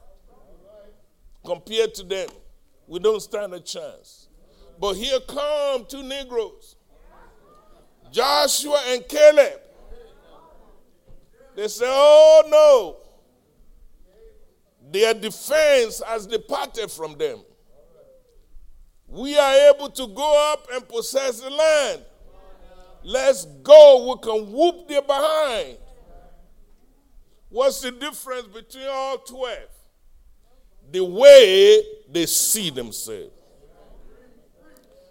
[1.44, 2.28] compared to them.
[2.88, 4.28] We don't stand a chance.
[4.80, 6.76] But here come two Negroes,
[8.10, 9.60] Joshua and Caleb.
[11.56, 12.96] They say, Oh no,
[14.90, 17.40] their defense has departed from them
[19.10, 22.02] we are able to go up and possess the land.
[23.02, 24.08] Let's go.
[24.12, 25.78] We can whoop their behind.
[27.48, 29.58] What's the difference between all 12?
[30.92, 33.32] The way they see themselves.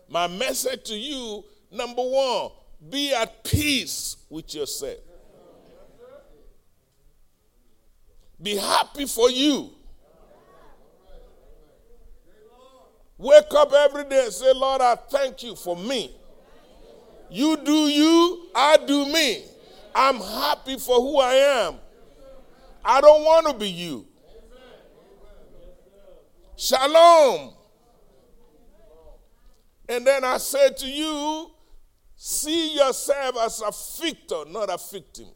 [0.08, 2.52] My message to you number one,
[2.88, 5.00] be at peace with yourself.
[8.42, 9.72] Be happy for you.
[13.18, 16.16] Wake up every day and say, Lord, I thank you for me.
[17.30, 19.44] You do you, I do me.
[19.94, 21.76] I'm happy for who I am.
[22.84, 24.08] I don't want to be you.
[26.56, 27.54] Shalom.
[29.90, 31.52] And then I said to you,
[32.22, 33.72] see yourself as a
[34.04, 35.28] victor, not a victim.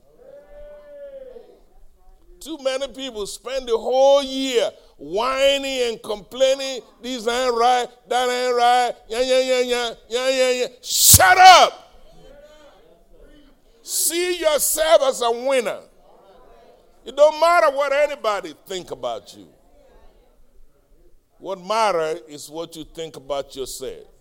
[2.42, 6.82] Too many people spend the whole year whining and complaining.
[7.02, 8.94] This ain't right, that ain't right.
[9.08, 10.68] Yeah, yeah, yeah, yeah, yeah, yeah, yeah.
[10.82, 11.80] Shut up.
[13.82, 15.80] See yourself as a winner.
[17.06, 19.48] It don't matter what anybody think about you.
[21.38, 24.13] What matters is what you think about yourself.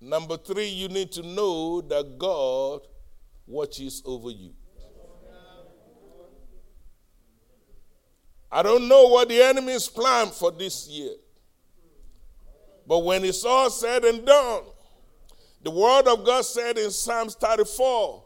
[0.00, 2.80] Number three, you need to know that God
[3.46, 4.52] watches over you.
[8.50, 11.12] I don't know what the enemy's plan for this year.
[12.86, 14.62] But when it's all said and done,
[15.62, 18.24] the word of God said in Psalms 34,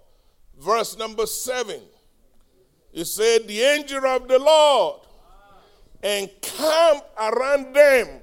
[0.59, 1.81] verse number 7,
[2.93, 5.01] it said, The angel of the Lord
[6.03, 8.21] encamp around them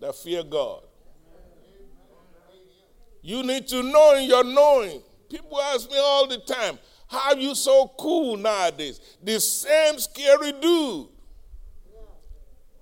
[0.00, 0.87] that fear God.
[3.28, 5.02] You need to know in your knowing.
[5.28, 9.18] People ask me all the time, how you so cool nowadays?
[9.22, 11.08] The same scary dude.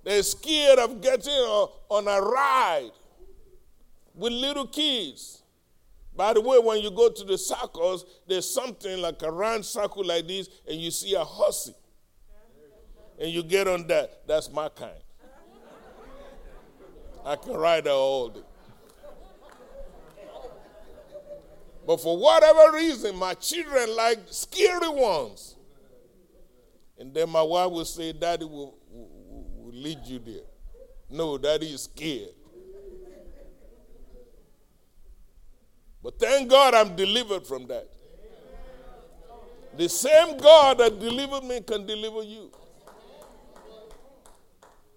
[0.05, 2.91] They're scared of getting on a ride
[4.15, 5.43] with little kids.
[6.15, 10.05] By the way, when you go to the circles, there's something like a round circle
[10.05, 11.75] like this, and you see a horsey.
[13.19, 14.25] And you get on that.
[14.25, 14.93] That's my kind.
[17.25, 18.39] I can ride that all day.
[21.87, 25.55] But for whatever reason, my children like scary ones.
[26.99, 30.43] And then my wife will say, Daddy will, will, will lead you there.
[31.09, 32.31] No, Daddy is scared.
[36.03, 37.87] But thank God I'm delivered from that.
[39.77, 42.51] The same God that delivered me can deliver you.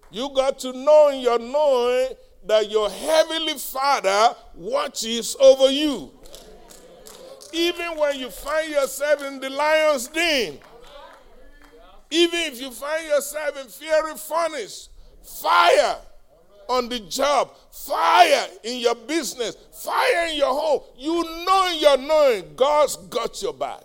[0.09, 2.09] You got to know in your knowing
[2.45, 6.11] that your heavenly Father watches over you.
[7.53, 10.57] Even when you find yourself in the lion's den,
[12.09, 14.89] even if you find yourself in fiery furnace,
[15.23, 15.97] fire
[16.67, 21.97] on the job, fire in your business, fire in your home, you know in your
[21.97, 23.83] knowing God's got your back.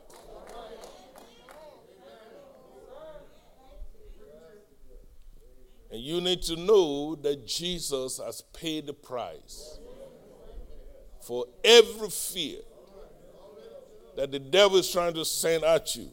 [5.91, 9.79] And you need to know that Jesus has paid the price
[11.21, 12.59] for every fear
[14.17, 16.09] that the devil is trying to send at you.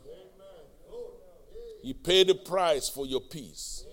[1.82, 3.86] He paid the price for your peace.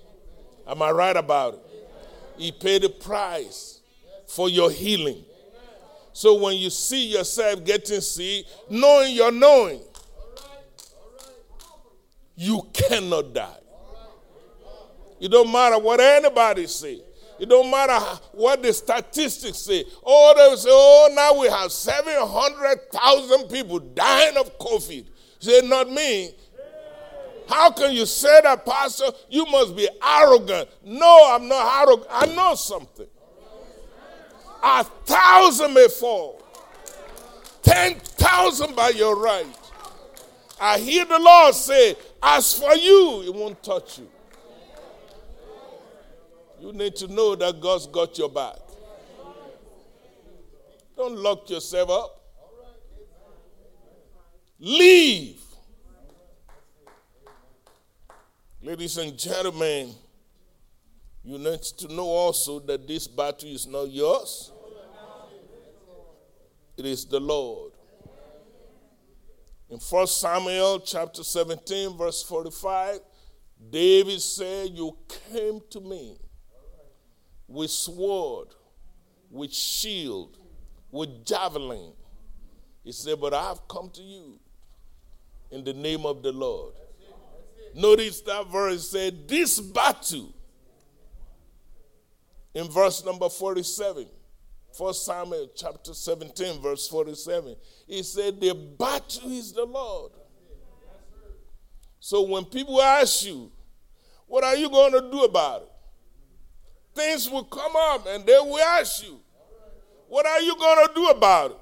[0.66, 1.60] Am I right about it?
[2.38, 3.80] He paid the price
[4.26, 5.24] for your healing.
[6.12, 9.80] So when you see yourself getting sick, knowing you're knowing,
[12.36, 13.56] you cannot die.
[15.20, 17.02] It don't matter what anybody say.
[17.40, 17.98] It don't matter
[18.32, 19.86] what the statistics say.
[20.04, 25.06] Oh, they say, oh, now we have 700,000 people dying of COVID.
[25.38, 26.34] Say, not me.
[27.48, 29.06] How can you say that, Pastor?
[29.30, 30.68] You must be arrogant.
[30.84, 32.08] No, I'm not arrogant.
[32.10, 33.06] I know something.
[34.62, 36.42] A thousand may fall,
[37.62, 39.46] 10,000 by your right.
[40.60, 44.09] I hear the Lord say, As for you, it won't touch you.
[46.60, 48.58] You need to know that God's got your back.
[50.94, 52.20] Don't lock yourself up.
[54.58, 55.40] Leave.
[58.62, 59.94] Ladies and gentlemen,
[61.24, 64.52] you need to know also that this battle is not yours,
[66.76, 67.72] it is the Lord.
[69.70, 72.98] In 1 Samuel chapter 17, verse 45,
[73.70, 76.18] David said, You came to me
[77.50, 78.48] with sword,
[79.30, 80.38] with shield,
[80.90, 81.92] with javelin.
[82.84, 84.38] He said, But I have come to you
[85.50, 86.74] in the name of the Lord.
[87.74, 90.32] Notice that verse said, This battle,
[92.54, 94.06] in verse number 47,
[94.76, 97.56] 1 Samuel chapter 17, verse 47,
[97.88, 100.12] he said, The battle is the Lord.
[101.98, 103.50] So when people ask you,
[104.26, 105.72] What are you going to do about it?
[106.94, 109.20] Things will come up and they will ask you,
[110.08, 111.56] What are you going to do about it?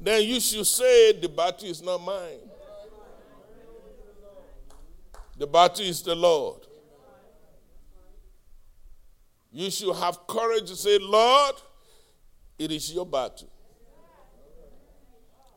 [0.00, 2.38] Then you should say, The battle is not mine.
[5.36, 6.66] The battle is the Lord.
[9.52, 11.54] You should have courage to say, Lord,
[12.58, 13.48] it is your battle.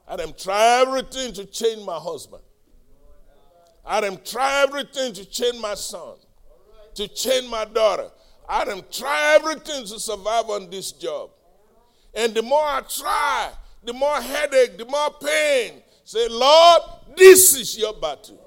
[0.07, 2.41] I am try everything to change my husband.
[3.85, 6.15] I am try everything to change my son,
[6.95, 8.09] to change my daughter.
[8.47, 11.29] I am try everything to survive on this job.
[12.13, 13.51] And the more I try,
[13.83, 15.81] the more headache, the more pain.
[16.03, 16.81] Say, Lord,
[17.15, 18.39] this is your battle.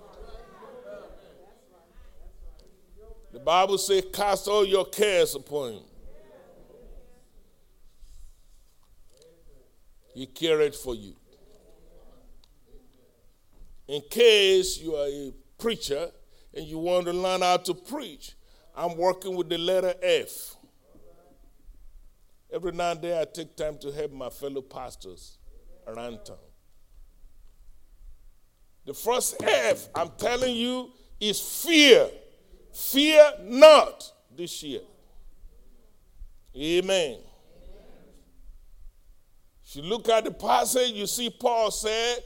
[3.32, 5.82] The Bible says, cast all your cares upon him.
[10.14, 11.14] He cared for you.
[13.88, 16.10] In case you are a preacher
[16.54, 18.35] and you want to learn how to preach,
[18.76, 20.56] I'm working with the letter F.
[22.52, 25.38] Every now and then I take time to help my fellow pastors
[25.86, 26.36] around town.
[28.84, 32.08] The first F, I'm telling you, is fear.
[32.72, 34.82] Fear not this year.
[36.54, 37.18] Amen.
[39.66, 42.18] If you look at the passage, you see Paul said,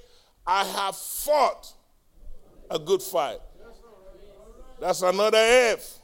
[0.47, 1.73] I have fought
[2.71, 3.39] a good fight.
[4.79, 6.00] That's another F.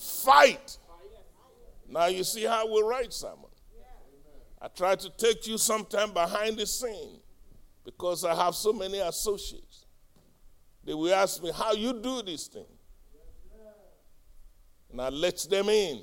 [0.00, 0.78] Fight.
[1.86, 3.44] Now you see how we write Simon.
[4.62, 7.20] I try to take you sometime behind the scene
[7.84, 9.84] because I have so many associates.
[10.84, 12.64] They will ask me, How you do this thing?
[14.90, 16.02] And I let them in.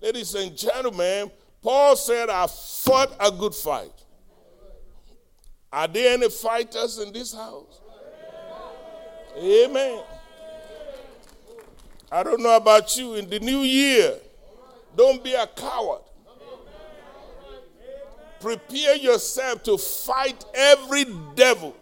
[0.00, 1.30] Ladies and gentlemen,
[1.62, 3.92] Paul said, I fought a good fight.
[5.72, 7.80] Are there any fighters in this house?
[9.38, 10.02] Amen.
[12.12, 13.14] I don't know about you.
[13.14, 14.18] In the new year,
[14.94, 16.02] don't be a coward.
[18.38, 21.74] Prepare yourself to fight every devil,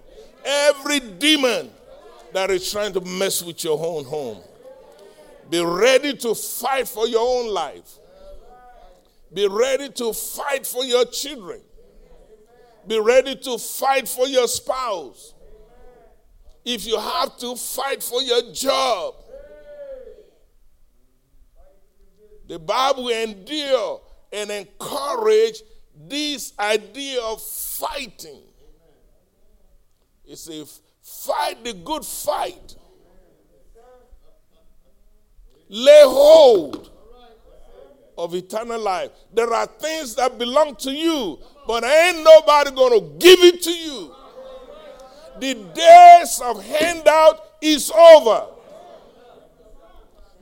[0.45, 1.71] every demon
[2.33, 4.41] that is trying to mess with your own home.
[5.51, 7.99] Be ready to fight for your own life.
[9.35, 11.61] Be ready to fight for your children.
[12.87, 15.35] Be ready to fight for your spouse.
[16.65, 19.15] If you have to, fight for your job.
[22.51, 24.01] The Bible endure
[24.33, 25.63] and encourage
[26.09, 28.43] this idea of fighting.
[30.25, 30.65] It's a
[31.01, 32.75] fight the good fight.
[35.69, 36.91] Lay hold
[38.19, 39.11] of eternal life.
[39.33, 41.39] There are things that belong to you,
[41.69, 44.13] but ain't nobody going to give it to you.
[45.39, 48.47] The days of handout is over.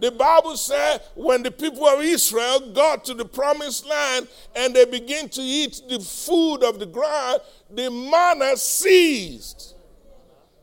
[0.00, 4.84] The Bible said when the people of Israel got to the promised land and they
[4.84, 7.40] began to eat the food of the ground,
[7.70, 9.74] the manna ceased.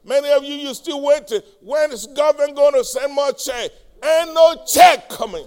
[0.06, 1.42] Many of you, you still waiting.
[1.62, 3.72] When is government going to send more check?
[4.04, 5.46] Ain't no check coming.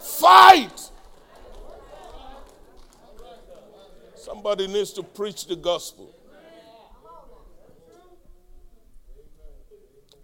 [0.00, 0.90] Fight.
[4.16, 6.14] Somebody needs to preach the gospel.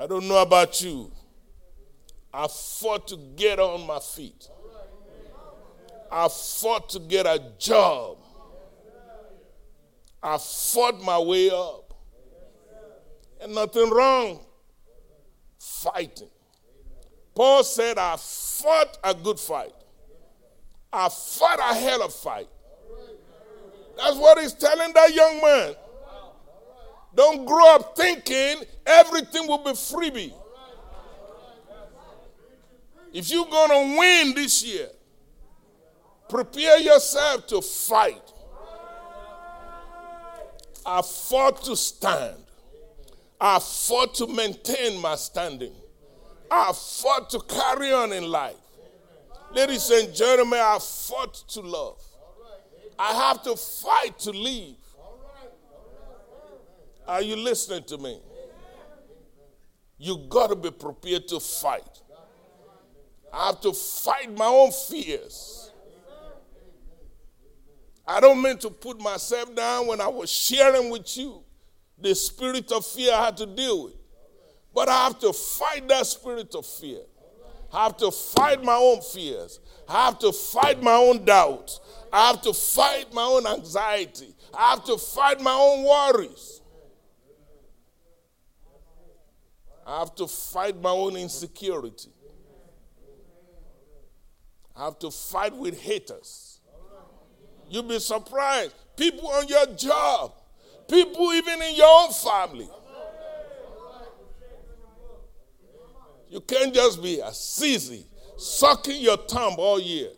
[0.07, 1.11] I don't know about you.
[2.33, 4.49] I fought to get on my feet.
[6.13, 8.19] I fought to get a job.
[10.23, 11.93] I fought my way up.
[13.41, 14.47] And nothing wrong
[15.59, 16.31] fighting.
[17.35, 19.75] Paul said, I fought a good fight.
[20.93, 22.49] I fought a hell of a fight.
[23.97, 25.75] That's what he's telling that young man.
[27.17, 30.35] Don't grow up thinking everything will be freebie.
[33.13, 34.89] If you're going to win this year,
[36.29, 38.21] prepare yourself to fight.
[40.85, 42.37] I fought to stand.
[43.41, 45.73] I fought to maintain my standing.
[46.51, 48.57] I fought to carry on in life.
[49.53, 52.03] Ladies and gentlemen, I fought to love.
[52.99, 54.75] I have to fight to live.
[57.07, 58.21] Are you listening to me?
[59.99, 62.03] You got to be prepared to fight.
[63.33, 65.71] I have to fight my own fears.
[68.07, 71.43] I don't mean to put myself down when I was sharing with you
[71.99, 73.95] the spirit of fear I had to deal with.
[74.75, 77.01] But I have to fight that spirit of fear.
[77.73, 79.61] I have to fight my own fears.
[79.89, 81.81] I have to fight my own doubts.
[82.13, 84.35] I have to fight my own anxiety.
[84.57, 86.61] I have to fight my own worries.
[89.87, 92.11] I have to fight my own insecurity.
[94.75, 96.61] I have to fight with haters.
[97.71, 98.75] You'll be surprised.
[98.97, 100.33] People on your job,
[100.89, 102.69] people even in your own family.
[106.29, 108.05] You can't just be a sissy,
[108.37, 110.11] sucking your thumb all year.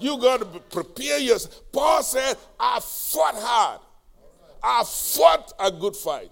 [0.00, 1.60] You got to prepare yourself.
[1.70, 3.80] Paul said, I fought hard.
[4.62, 6.30] I fought a good fight.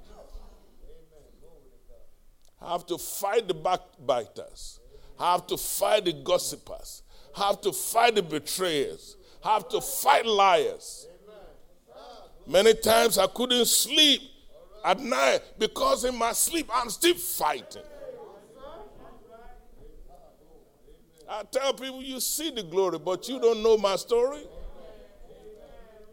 [2.61, 4.81] Have to fight the backbiters.
[5.19, 7.03] Have to fight the gossipers.
[7.35, 9.17] Have to fight the betrayers.
[9.43, 11.07] Have to fight liars.
[12.47, 14.23] Many times I couldn't sleep
[14.85, 17.83] at night because in my sleep I'm still fighting.
[21.29, 24.43] I tell people, you see the glory, but you don't know my story.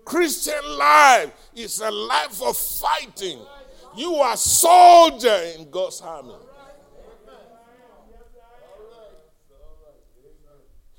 [0.06, 3.40] Christian life is a life of fighting.
[3.98, 6.36] You are soldier in God's army.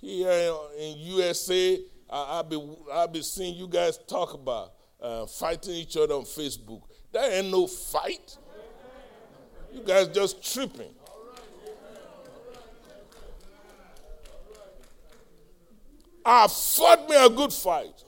[0.00, 1.78] Here in USA,
[2.10, 6.82] I'll be, I'll be seeing you guys talk about uh, fighting each other on Facebook.
[7.12, 8.36] There ain't no fight.
[9.72, 10.90] You guys just tripping.
[16.24, 18.04] I fought me a good fight.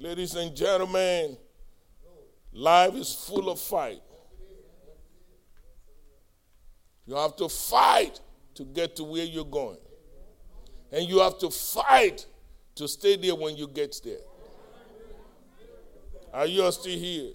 [0.00, 1.36] Ladies and gentlemen,
[2.52, 4.00] life is full of fight.
[7.04, 8.20] You have to fight
[8.54, 9.78] to get to where you're going.
[10.92, 12.26] And you have to fight
[12.76, 14.18] to stay there when you get there.
[16.32, 17.32] Are you still here?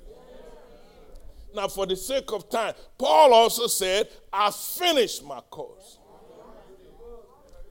[1.53, 5.97] Now, for the sake of time, Paul also said, I finished my course.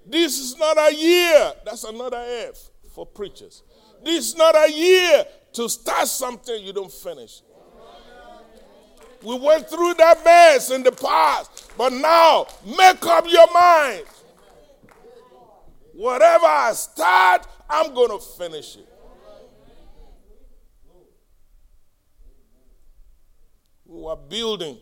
[0.04, 1.52] This is not a year.
[1.64, 2.56] That's another F
[2.94, 3.62] for preachers.
[4.04, 5.24] This is not a year
[5.54, 7.42] to start something you don't finish.
[9.22, 14.04] We went through that mess in the past, but now make up your mind.
[15.92, 18.88] Whatever I start, I'm going to finish it.
[23.84, 24.78] We were building.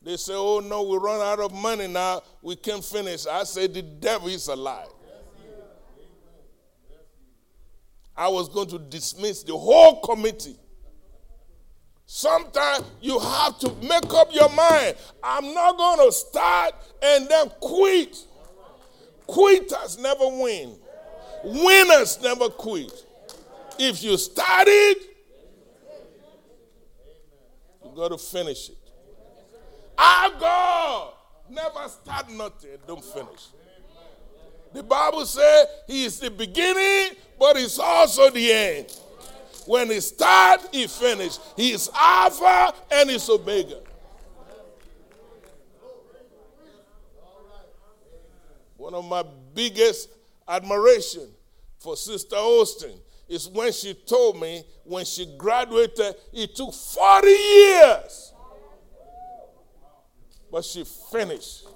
[0.00, 2.22] They say, oh no, we run out of money now.
[2.40, 3.26] We can't finish.
[3.26, 4.88] I said, the devil is alive.
[8.16, 10.56] I was going to dismiss the whole committee.
[12.06, 14.96] Sometimes you have to make up your mind.
[15.22, 18.16] I'm not going to start and then quit.
[19.26, 20.76] Quitters never win.
[21.44, 22.92] Winners never quit.
[23.78, 24.96] If you started,
[27.84, 28.76] you got to finish it.
[29.96, 31.12] Our God
[31.48, 33.46] never start nothing don't finish.
[34.72, 38.96] The Bible says He is the beginning, but He's also the end.
[39.66, 41.38] When He start, He finish.
[41.56, 43.80] He is Alpha and He's Omega.
[48.76, 49.24] One of my
[49.54, 50.08] biggest
[50.48, 51.28] admiration
[51.78, 58.32] for Sister Austin is when she told me when she graduated, it took 40 years.
[60.50, 61.66] But she finished.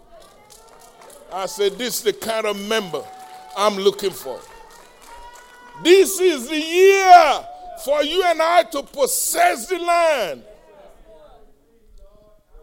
[1.37, 3.05] I said, This is the kind of member
[3.59, 4.41] I'm looking for.
[5.83, 7.47] This is the year
[7.85, 10.43] for you and I to possess the land.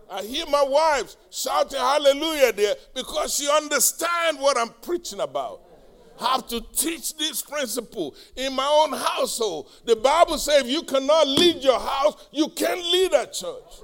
[0.09, 5.61] I hear my wife shouting hallelujah there because she understands what I'm preaching about.
[6.19, 9.69] Have to teach this principle in my own household.
[9.85, 13.83] The Bible says if you cannot lead your house, you can't lead a church.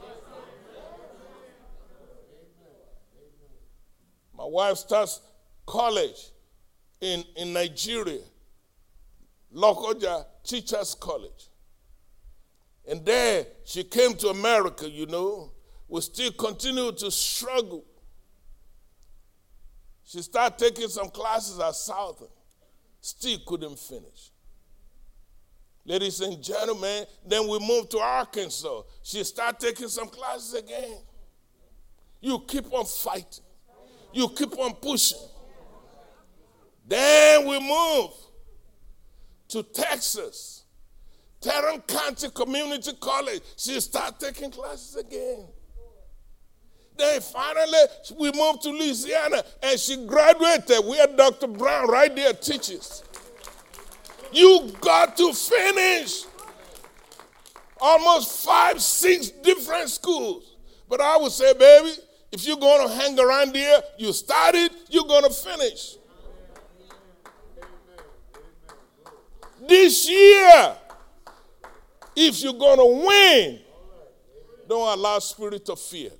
[4.40, 5.20] My wife starts
[5.66, 6.32] college
[7.02, 8.22] in, in Nigeria,
[9.54, 11.50] Lokoja Teachers College.
[12.90, 15.52] And there she came to America, you know.
[15.90, 17.84] We still continue to struggle.
[20.06, 22.30] She started taking some classes at Southern,
[23.02, 24.32] still couldn't finish.
[25.84, 28.84] Ladies and gentlemen, then we moved to Arkansas.
[29.04, 31.00] She started taking some classes again.
[32.22, 33.44] You keep on fighting
[34.14, 35.20] you keep on pushing.
[36.88, 38.12] Then we move
[39.50, 40.64] to Texas,
[41.40, 43.42] Tarrant County Community College.
[43.56, 45.46] She started taking classes again.
[46.98, 47.80] Then finally,
[48.20, 50.86] we moved to Louisiana and she graduated.
[50.86, 51.48] We had Dr.
[51.48, 53.04] Brown right there teaches.
[54.34, 56.26] You got to finish
[57.80, 60.58] almost five, six different schools.
[60.90, 61.92] But I would say, baby,
[62.32, 65.96] if you're going to hang around here, you started, you're going to finish.
[69.68, 70.76] This year,
[72.16, 73.60] if you're going to win,
[74.68, 76.12] don't allow spirit of fear.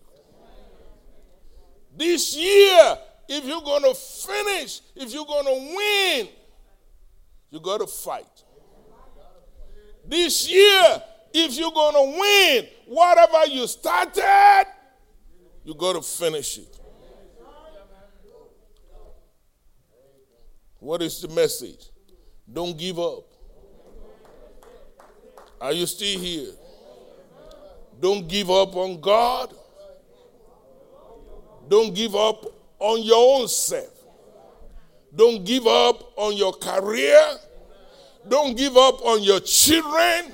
[1.96, 6.30] This year, if you're going to finish, if you're going to win,
[7.52, 8.26] you got to fight.
[10.06, 11.04] This year,
[11.34, 14.66] if you're going to win, whatever you started,
[15.64, 16.80] you got to finish it.
[20.80, 21.90] What is the message?
[22.52, 23.26] Don't give up.
[25.62, 26.52] Are you still here?
[28.00, 29.54] Don't give up on God.
[31.68, 32.46] Don't give up
[32.80, 33.94] on your own self.
[35.14, 37.20] Don't give up on your career.
[38.28, 40.32] Don't give up on your children.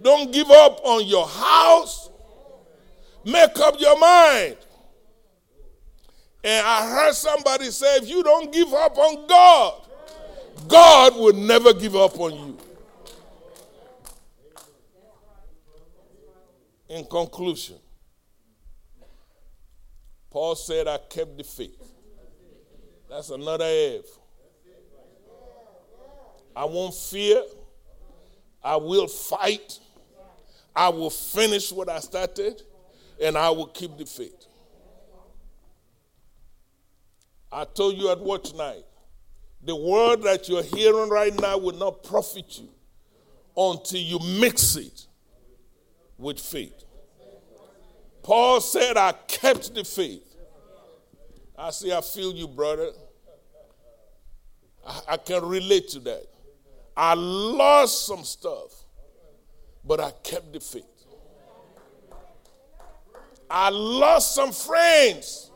[0.00, 2.03] Don't give up on your house.
[3.24, 4.56] Make up your mind.
[6.42, 9.88] And I heard somebody say, if you don't give up on God,
[10.68, 12.58] God will never give up on you.
[16.90, 17.76] In conclusion,
[20.30, 21.82] Paul said, I kept the faith.
[23.08, 24.04] That's another F.
[26.54, 27.42] I won't fear.
[28.62, 29.78] I will fight.
[30.76, 32.62] I will finish what I started
[33.20, 34.46] and I will keep the faith.
[37.50, 38.84] I told you at watch night,
[39.62, 42.68] the word that you're hearing right now will not profit you
[43.56, 45.06] until you mix it
[46.18, 46.84] with faith.
[48.22, 50.22] Paul said, I kept the faith.
[51.56, 52.90] I say, I feel you, brother.
[54.86, 56.26] I, I can relate to that.
[56.96, 58.84] I lost some stuff,
[59.84, 60.84] but I kept the faith.
[63.50, 65.50] I lost some friends,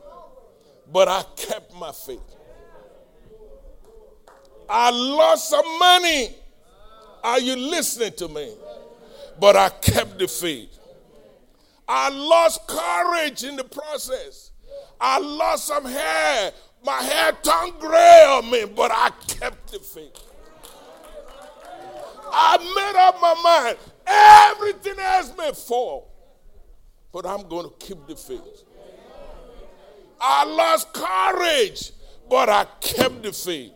[0.91, 2.21] but I kept my faith.
[4.69, 6.35] I lost some money.
[7.25, 8.55] Are you listening to me?
[9.41, 10.79] But I kept the faith.
[11.89, 14.51] I lost courage in the process.
[15.01, 16.53] I lost some hair.
[16.85, 20.29] My hair turned gray on me, but I kept the faith.
[22.31, 23.79] I made up my mind.
[24.07, 26.08] Everything else may fall,
[27.13, 28.65] but I'm going to keep the faith.
[30.21, 31.93] I lost courage,
[32.29, 33.73] but I kept the faith.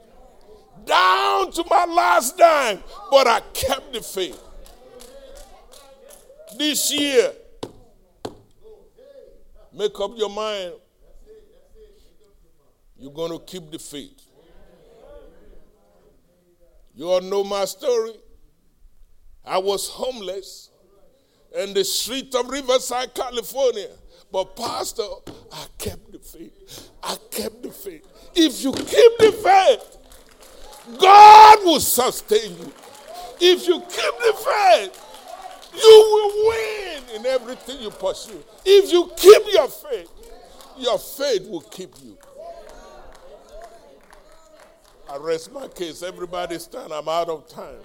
[0.84, 4.40] Down to my last dime, but I kept the faith.
[6.58, 7.32] This year,
[9.72, 10.72] make up your mind.
[12.98, 14.20] You're going to keep the faith.
[16.94, 18.12] You all know my story.
[19.44, 20.70] I was homeless
[21.54, 23.88] in the street of Riverside, California.
[24.30, 25.02] But, Pastor,
[25.52, 26.90] I kept the faith.
[27.02, 28.06] I kept the faith.
[28.34, 29.98] If you keep the faith,
[30.98, 32.72] God will sustain you.
[33.40, 35.08] If you keep the faith,
[35.74, 38.42] you will win in everything you pursue.
[38.64, 40.10] If you keep your faith,
[40.78, 42.16] your faith will keep you.
[45.10, 46.02] I rest my case.
[46.02, 46.92] Everybody stand.
[46.92, 47.82] I'm out of time.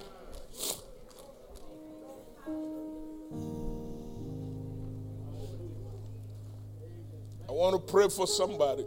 [7.49, 8.85] I want to pray for somebody.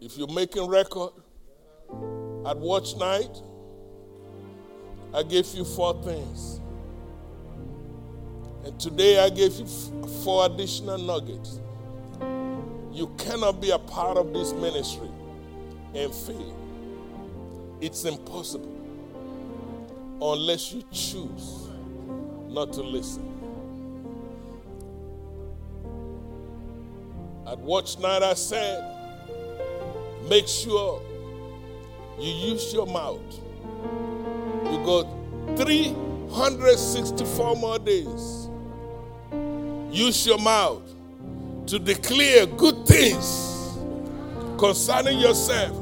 [0.00, 1.12] If you're making record
[2.46, 3.30] at watch night,
[5.14, 6.60] I gave you four things.
[8.64, 9.66] And today I gave you
[10.24, 11.60] four additional nuggets.
[12.92, 15.08] You cannot be a part of this ministry
[15.94, 16.56] and fail.
[17.80, 18.74] It's impossible
[20.20, 21.68] unless you choose
[22.48, 23.27] not to listen.
[27.50, 28.84] At watch night, I said,
[30.28, 31.00] make sure
[32.18, 33.22] you use your mouth.
[34.70, 35.06] You got
[35.56, 38.50] 364 more days.
[39.90, 40.82] Use your mouth
[41.68, 43.78] to declare good things
[44.58, 45.74] concerning yourself,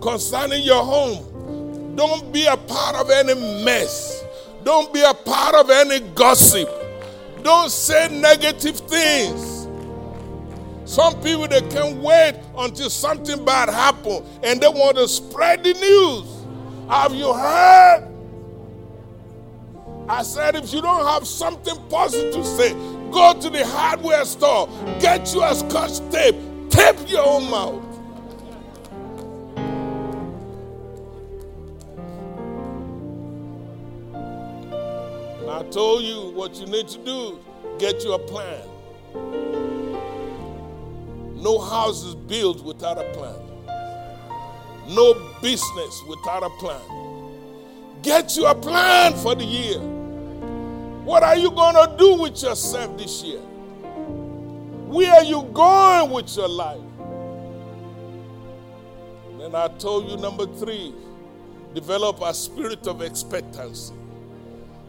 [0.00, 1.94] concerning your home.
[1.94, 4.24] Don't be a part of any mess.
[4.64, 6.70] Don't be a part of any gossip.
[7.42, 9.51] Don't say negative things.
[10.92, 15.72] Some people they can't wait until something bad happens and they want to spread the
[15.72, 16.44] news.
[16.86, 18.08] Have you heard?
[20.06, 22.74] I said if you don't have something positive to say,
[23.10, 24.68] go to the hardware store,
[25.00, 26.36] get you a scotch tape,
[26.68, 27.82] tape your own mouth.
[35.40, 37.38] And I told you what you need to do
[37.78, 38.68] get you a plan.
[41.42, 43.34] No house is built without a plan.
[44.88, 46.80] No business without a plan.
[48.00, 49.80] Get you a plan for the year.
[51.04, 53.40] What are you going to do with yourself this year?
[53.40, 56.80] Where are you going with your life?
[59.36, 60.94] Then I told you number three,
[61.74, 63.94] develop a spirit of expectancy.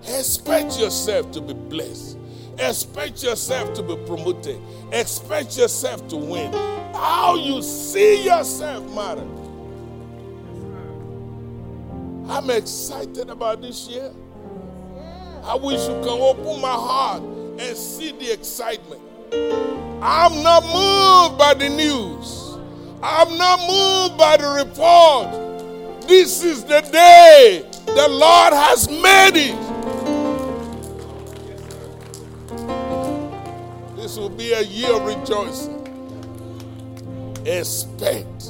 [0.03, 2.19] Expect yourself to be blessed.
[2.59, 4.59] Expect yourself to be promoted.
[4.91, 6.53] Expect yourself to win.
[6.93, 9.27] How you see yourself matter.
[12.31, 14.11] I'm excited about this year.
[15.43, 19.01] I wish you can open my heart and see the excitement.
[20.01, 22.57] I'm not moved by the news.
[23.01, 26.07] I'm not moved by the report.
[26.07, 29.72] This is the day the Lord has made it.
[34.03, 35.79] This will be a year of rejoicing.
[37.45, 38.47] Expect.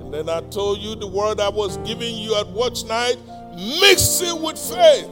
[0.00, 3.18] And then I told you the word I was giving you at watch night,
[3.78, 5.10] mix it with faith.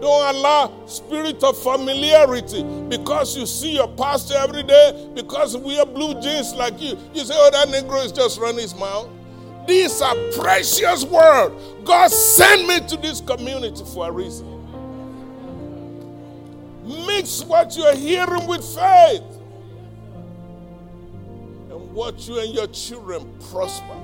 [0.00, 5.86] Don't allow spirit of familiarity because you see your pastor every day, because we are
[5.86, 6.98] blue jeans like you.
[7.14, 9.08] You say, oh, that Negro is just running his mouth.
[9.66, 11.54] These are precious words.
[11.84, 14.48] God sent me to this community for a reason.
[16.84, 19.22] Mix what you're hearing with faith
[21.70, 23.96] and watch you and your children prosper.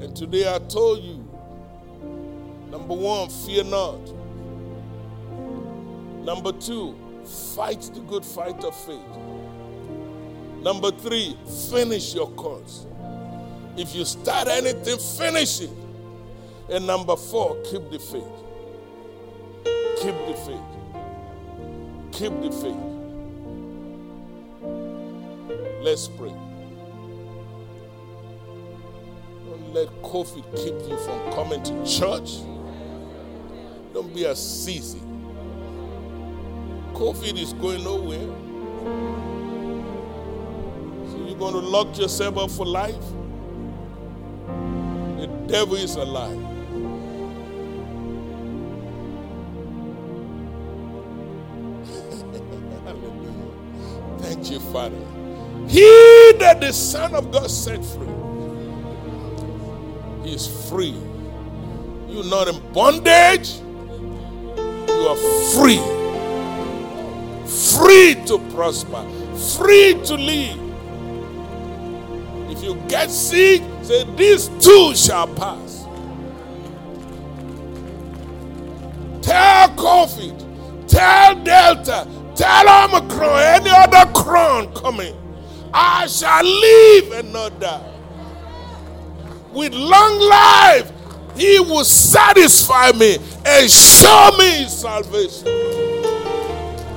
[0.00, 1.24] And today I told you
[2.70, 4.00] number one, fear not.
[6.24, 6.96] Number two,
[7.54, 9.25] fight the good fight of faith.
[10.66, 11.36] Number three,
[11.70, 12.86] finish your course.
[13.76, 15.70] If you start anything, finish it.
[16.68, 18.24] And number four, keep the faith.
[20.00, 20.60] Keep the faith.
[22.10, 22.82] keep the faith.
[25.82, 26.34] Let's pray.
[29.44, 32.40] Don't let COVID keep you from coming to church.
[33.94, 35.00] Don't be a sissy.
[36.92, 38.26] COVID is going nowhere.
[41.38, 42.94] You're going to lock yourself up for life?
[45.02, 46.32] The devil is alive.
[54.22, 54.96] Thank you, Father.
[55.68, 58.08] He that the Son of God set free
[60.24, 60.96] he is free.
[62.08, 63.56] You're not in bondage,
[64.88, 65.16] you are
[65.52, 65.80] free.
[67.46, 69.04] Free to prosper,
[69.54, 70.65] free to live.
[72.56, 75.84] If you get sick, say, This too shall pass.
[79.20, 85.14] Tell COVID, tell Delta, tell Omicron, any other crown coming.
[85.74, 87.92] I shall live and not die.
[89.52, 90.90] With long life,
[91.36, 95.44] he will satisfy me and show me his salvation.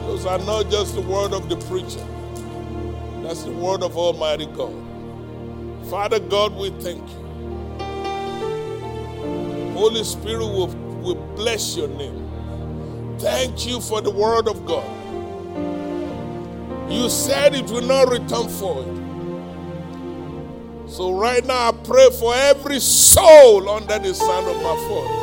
[0.08, 2.06] Those are not just the word of the preacher,
[3.24, 4.89] that's the word of Almighty God.
[5.90, 7.20] Father God, we thank you.
[9.74, 10.68] Holy Spirit will,
[11.02, 12.30] will bless your name.
[13.20, 14.86] Thank you for the word of God.
[16.92, 19.00] You said it will not return void.
[20.90, 25.20] So right now I pray for every soul under the sound of my voice.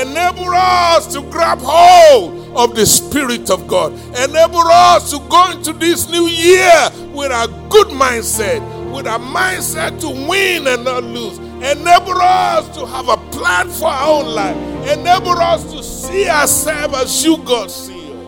[0.00, 3.92] Enable us to grab hold of the Spirit of God.
[4.16, 8.60] Enable us to go into this new year with a good mindset,
[8.92, 11.38] with a mindset to win and not lose.
[11.38, 14.56] Enable us to have a plan for our own life.
[14.88, 18.18] Enable us to see ourselves as you, God, see us.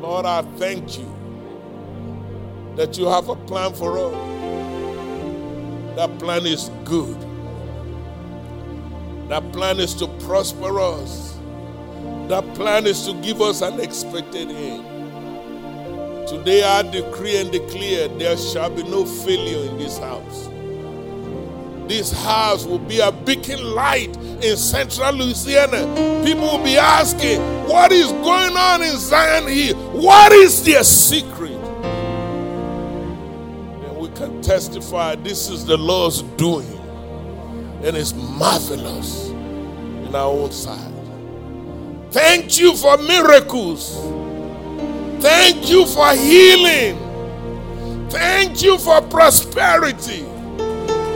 [0.00, 1.08] Lord, I thank you
[2.76, 4.14] that you have a plan for us.
[5.96, 7.16] That plan is good.
[9.28, 11.38] That plan is to prosper us.
[12.28, 14.91] That plan is to give us an expected end.
[16.32, 20.48] Today I decree and declare there shall be no failure in this house.
[21.86, 26.24] This house will be a beacon light in central Louisiana.
[26.24, 27.38] People will be asking,
[27.68, 29.76] What is going on in Zion Hill?
[29.92, 31.52] What is their secret?
[33.82, 36.78] And we can testify this is the Lord's doing,
[37.84, 40.92] and it's marvelous in our own sight.
[42.10, 43.98] Thank you for miracles.
[45.22, 46.98] Thank you for healing.
[48.10, 50.24] Thank you for prosperity.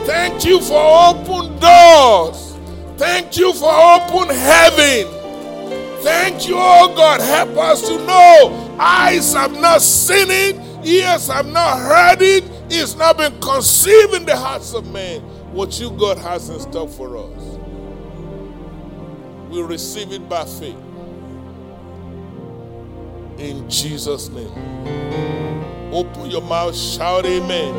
[0.06, 2.56] Thank you for open doors.
[2.96, 5.12] Thank you for open heaven.
[6.02, 7.20] Thank you, oh God.
[7.20, 12.94] Help us to know eyes have not seen it, ears have not heard it, it's
[12.94, 15.20] not been conceived in the hearts of men
[15.52, 17.58] what you, God, has in store for us.
[19.50, 20.85] We receive it by faith.
[23.38, 24.50] In Jesus' name.
[25.92, 27.74] Open your mouth, shout amen.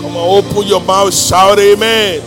[0.00, 2.22] Come on, open your mouth, shout amen.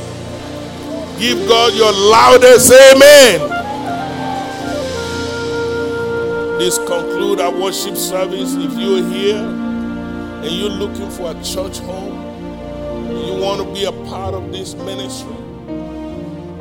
[1.20, 3.40] Give God your loudest amen.
[6.60, 8.54] This conclude our worship service.
[8.54, 12.14] If you're here and you're looking for a church home,
[13.26, 15.36] you want to be a part of this ministry,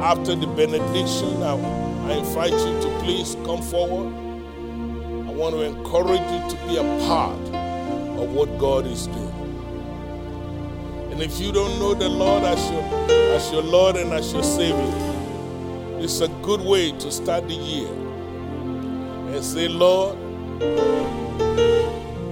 [0.00, 4.14] after the benediction, I, I invite you to please come forward.
[5.28, 7.38] I want to encourage you to be a part
[8.18, 9.28] of what God is doing.
[11.12, 12.82] And if you don't know the Lord as your,
[13.34, 14.94] as your Lord and as your Savior,
[16.00, 20.16] it's a good way to start the year and say, Lord,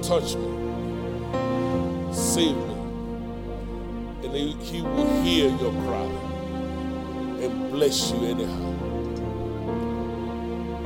[0.03, 2.74] touch me, save me.
[4.24, 6.09] And he, will hear your cry
[7.44, 8.76] and bless you anyhow.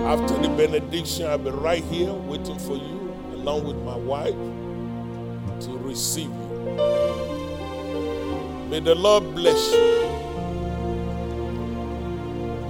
[0.07, 4.35] After the benediction, I'll be right here waiting for you, along with my wife,
[5.65, 6.61] to receive you.
[8.69, 10.01] May the Lord bless you.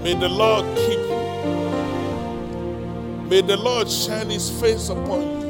[0.03, 1.21] May the Lord keep you.
[3.29, 5.41] May the Lord shine his face upon you.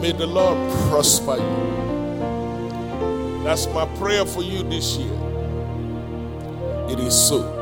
[0.00, 0.56] May the Lord
[0.88, 1.82] prosper you.
[3.44, 5.12] That's my prayer for you this year.
[6.88, 7.61] It is so.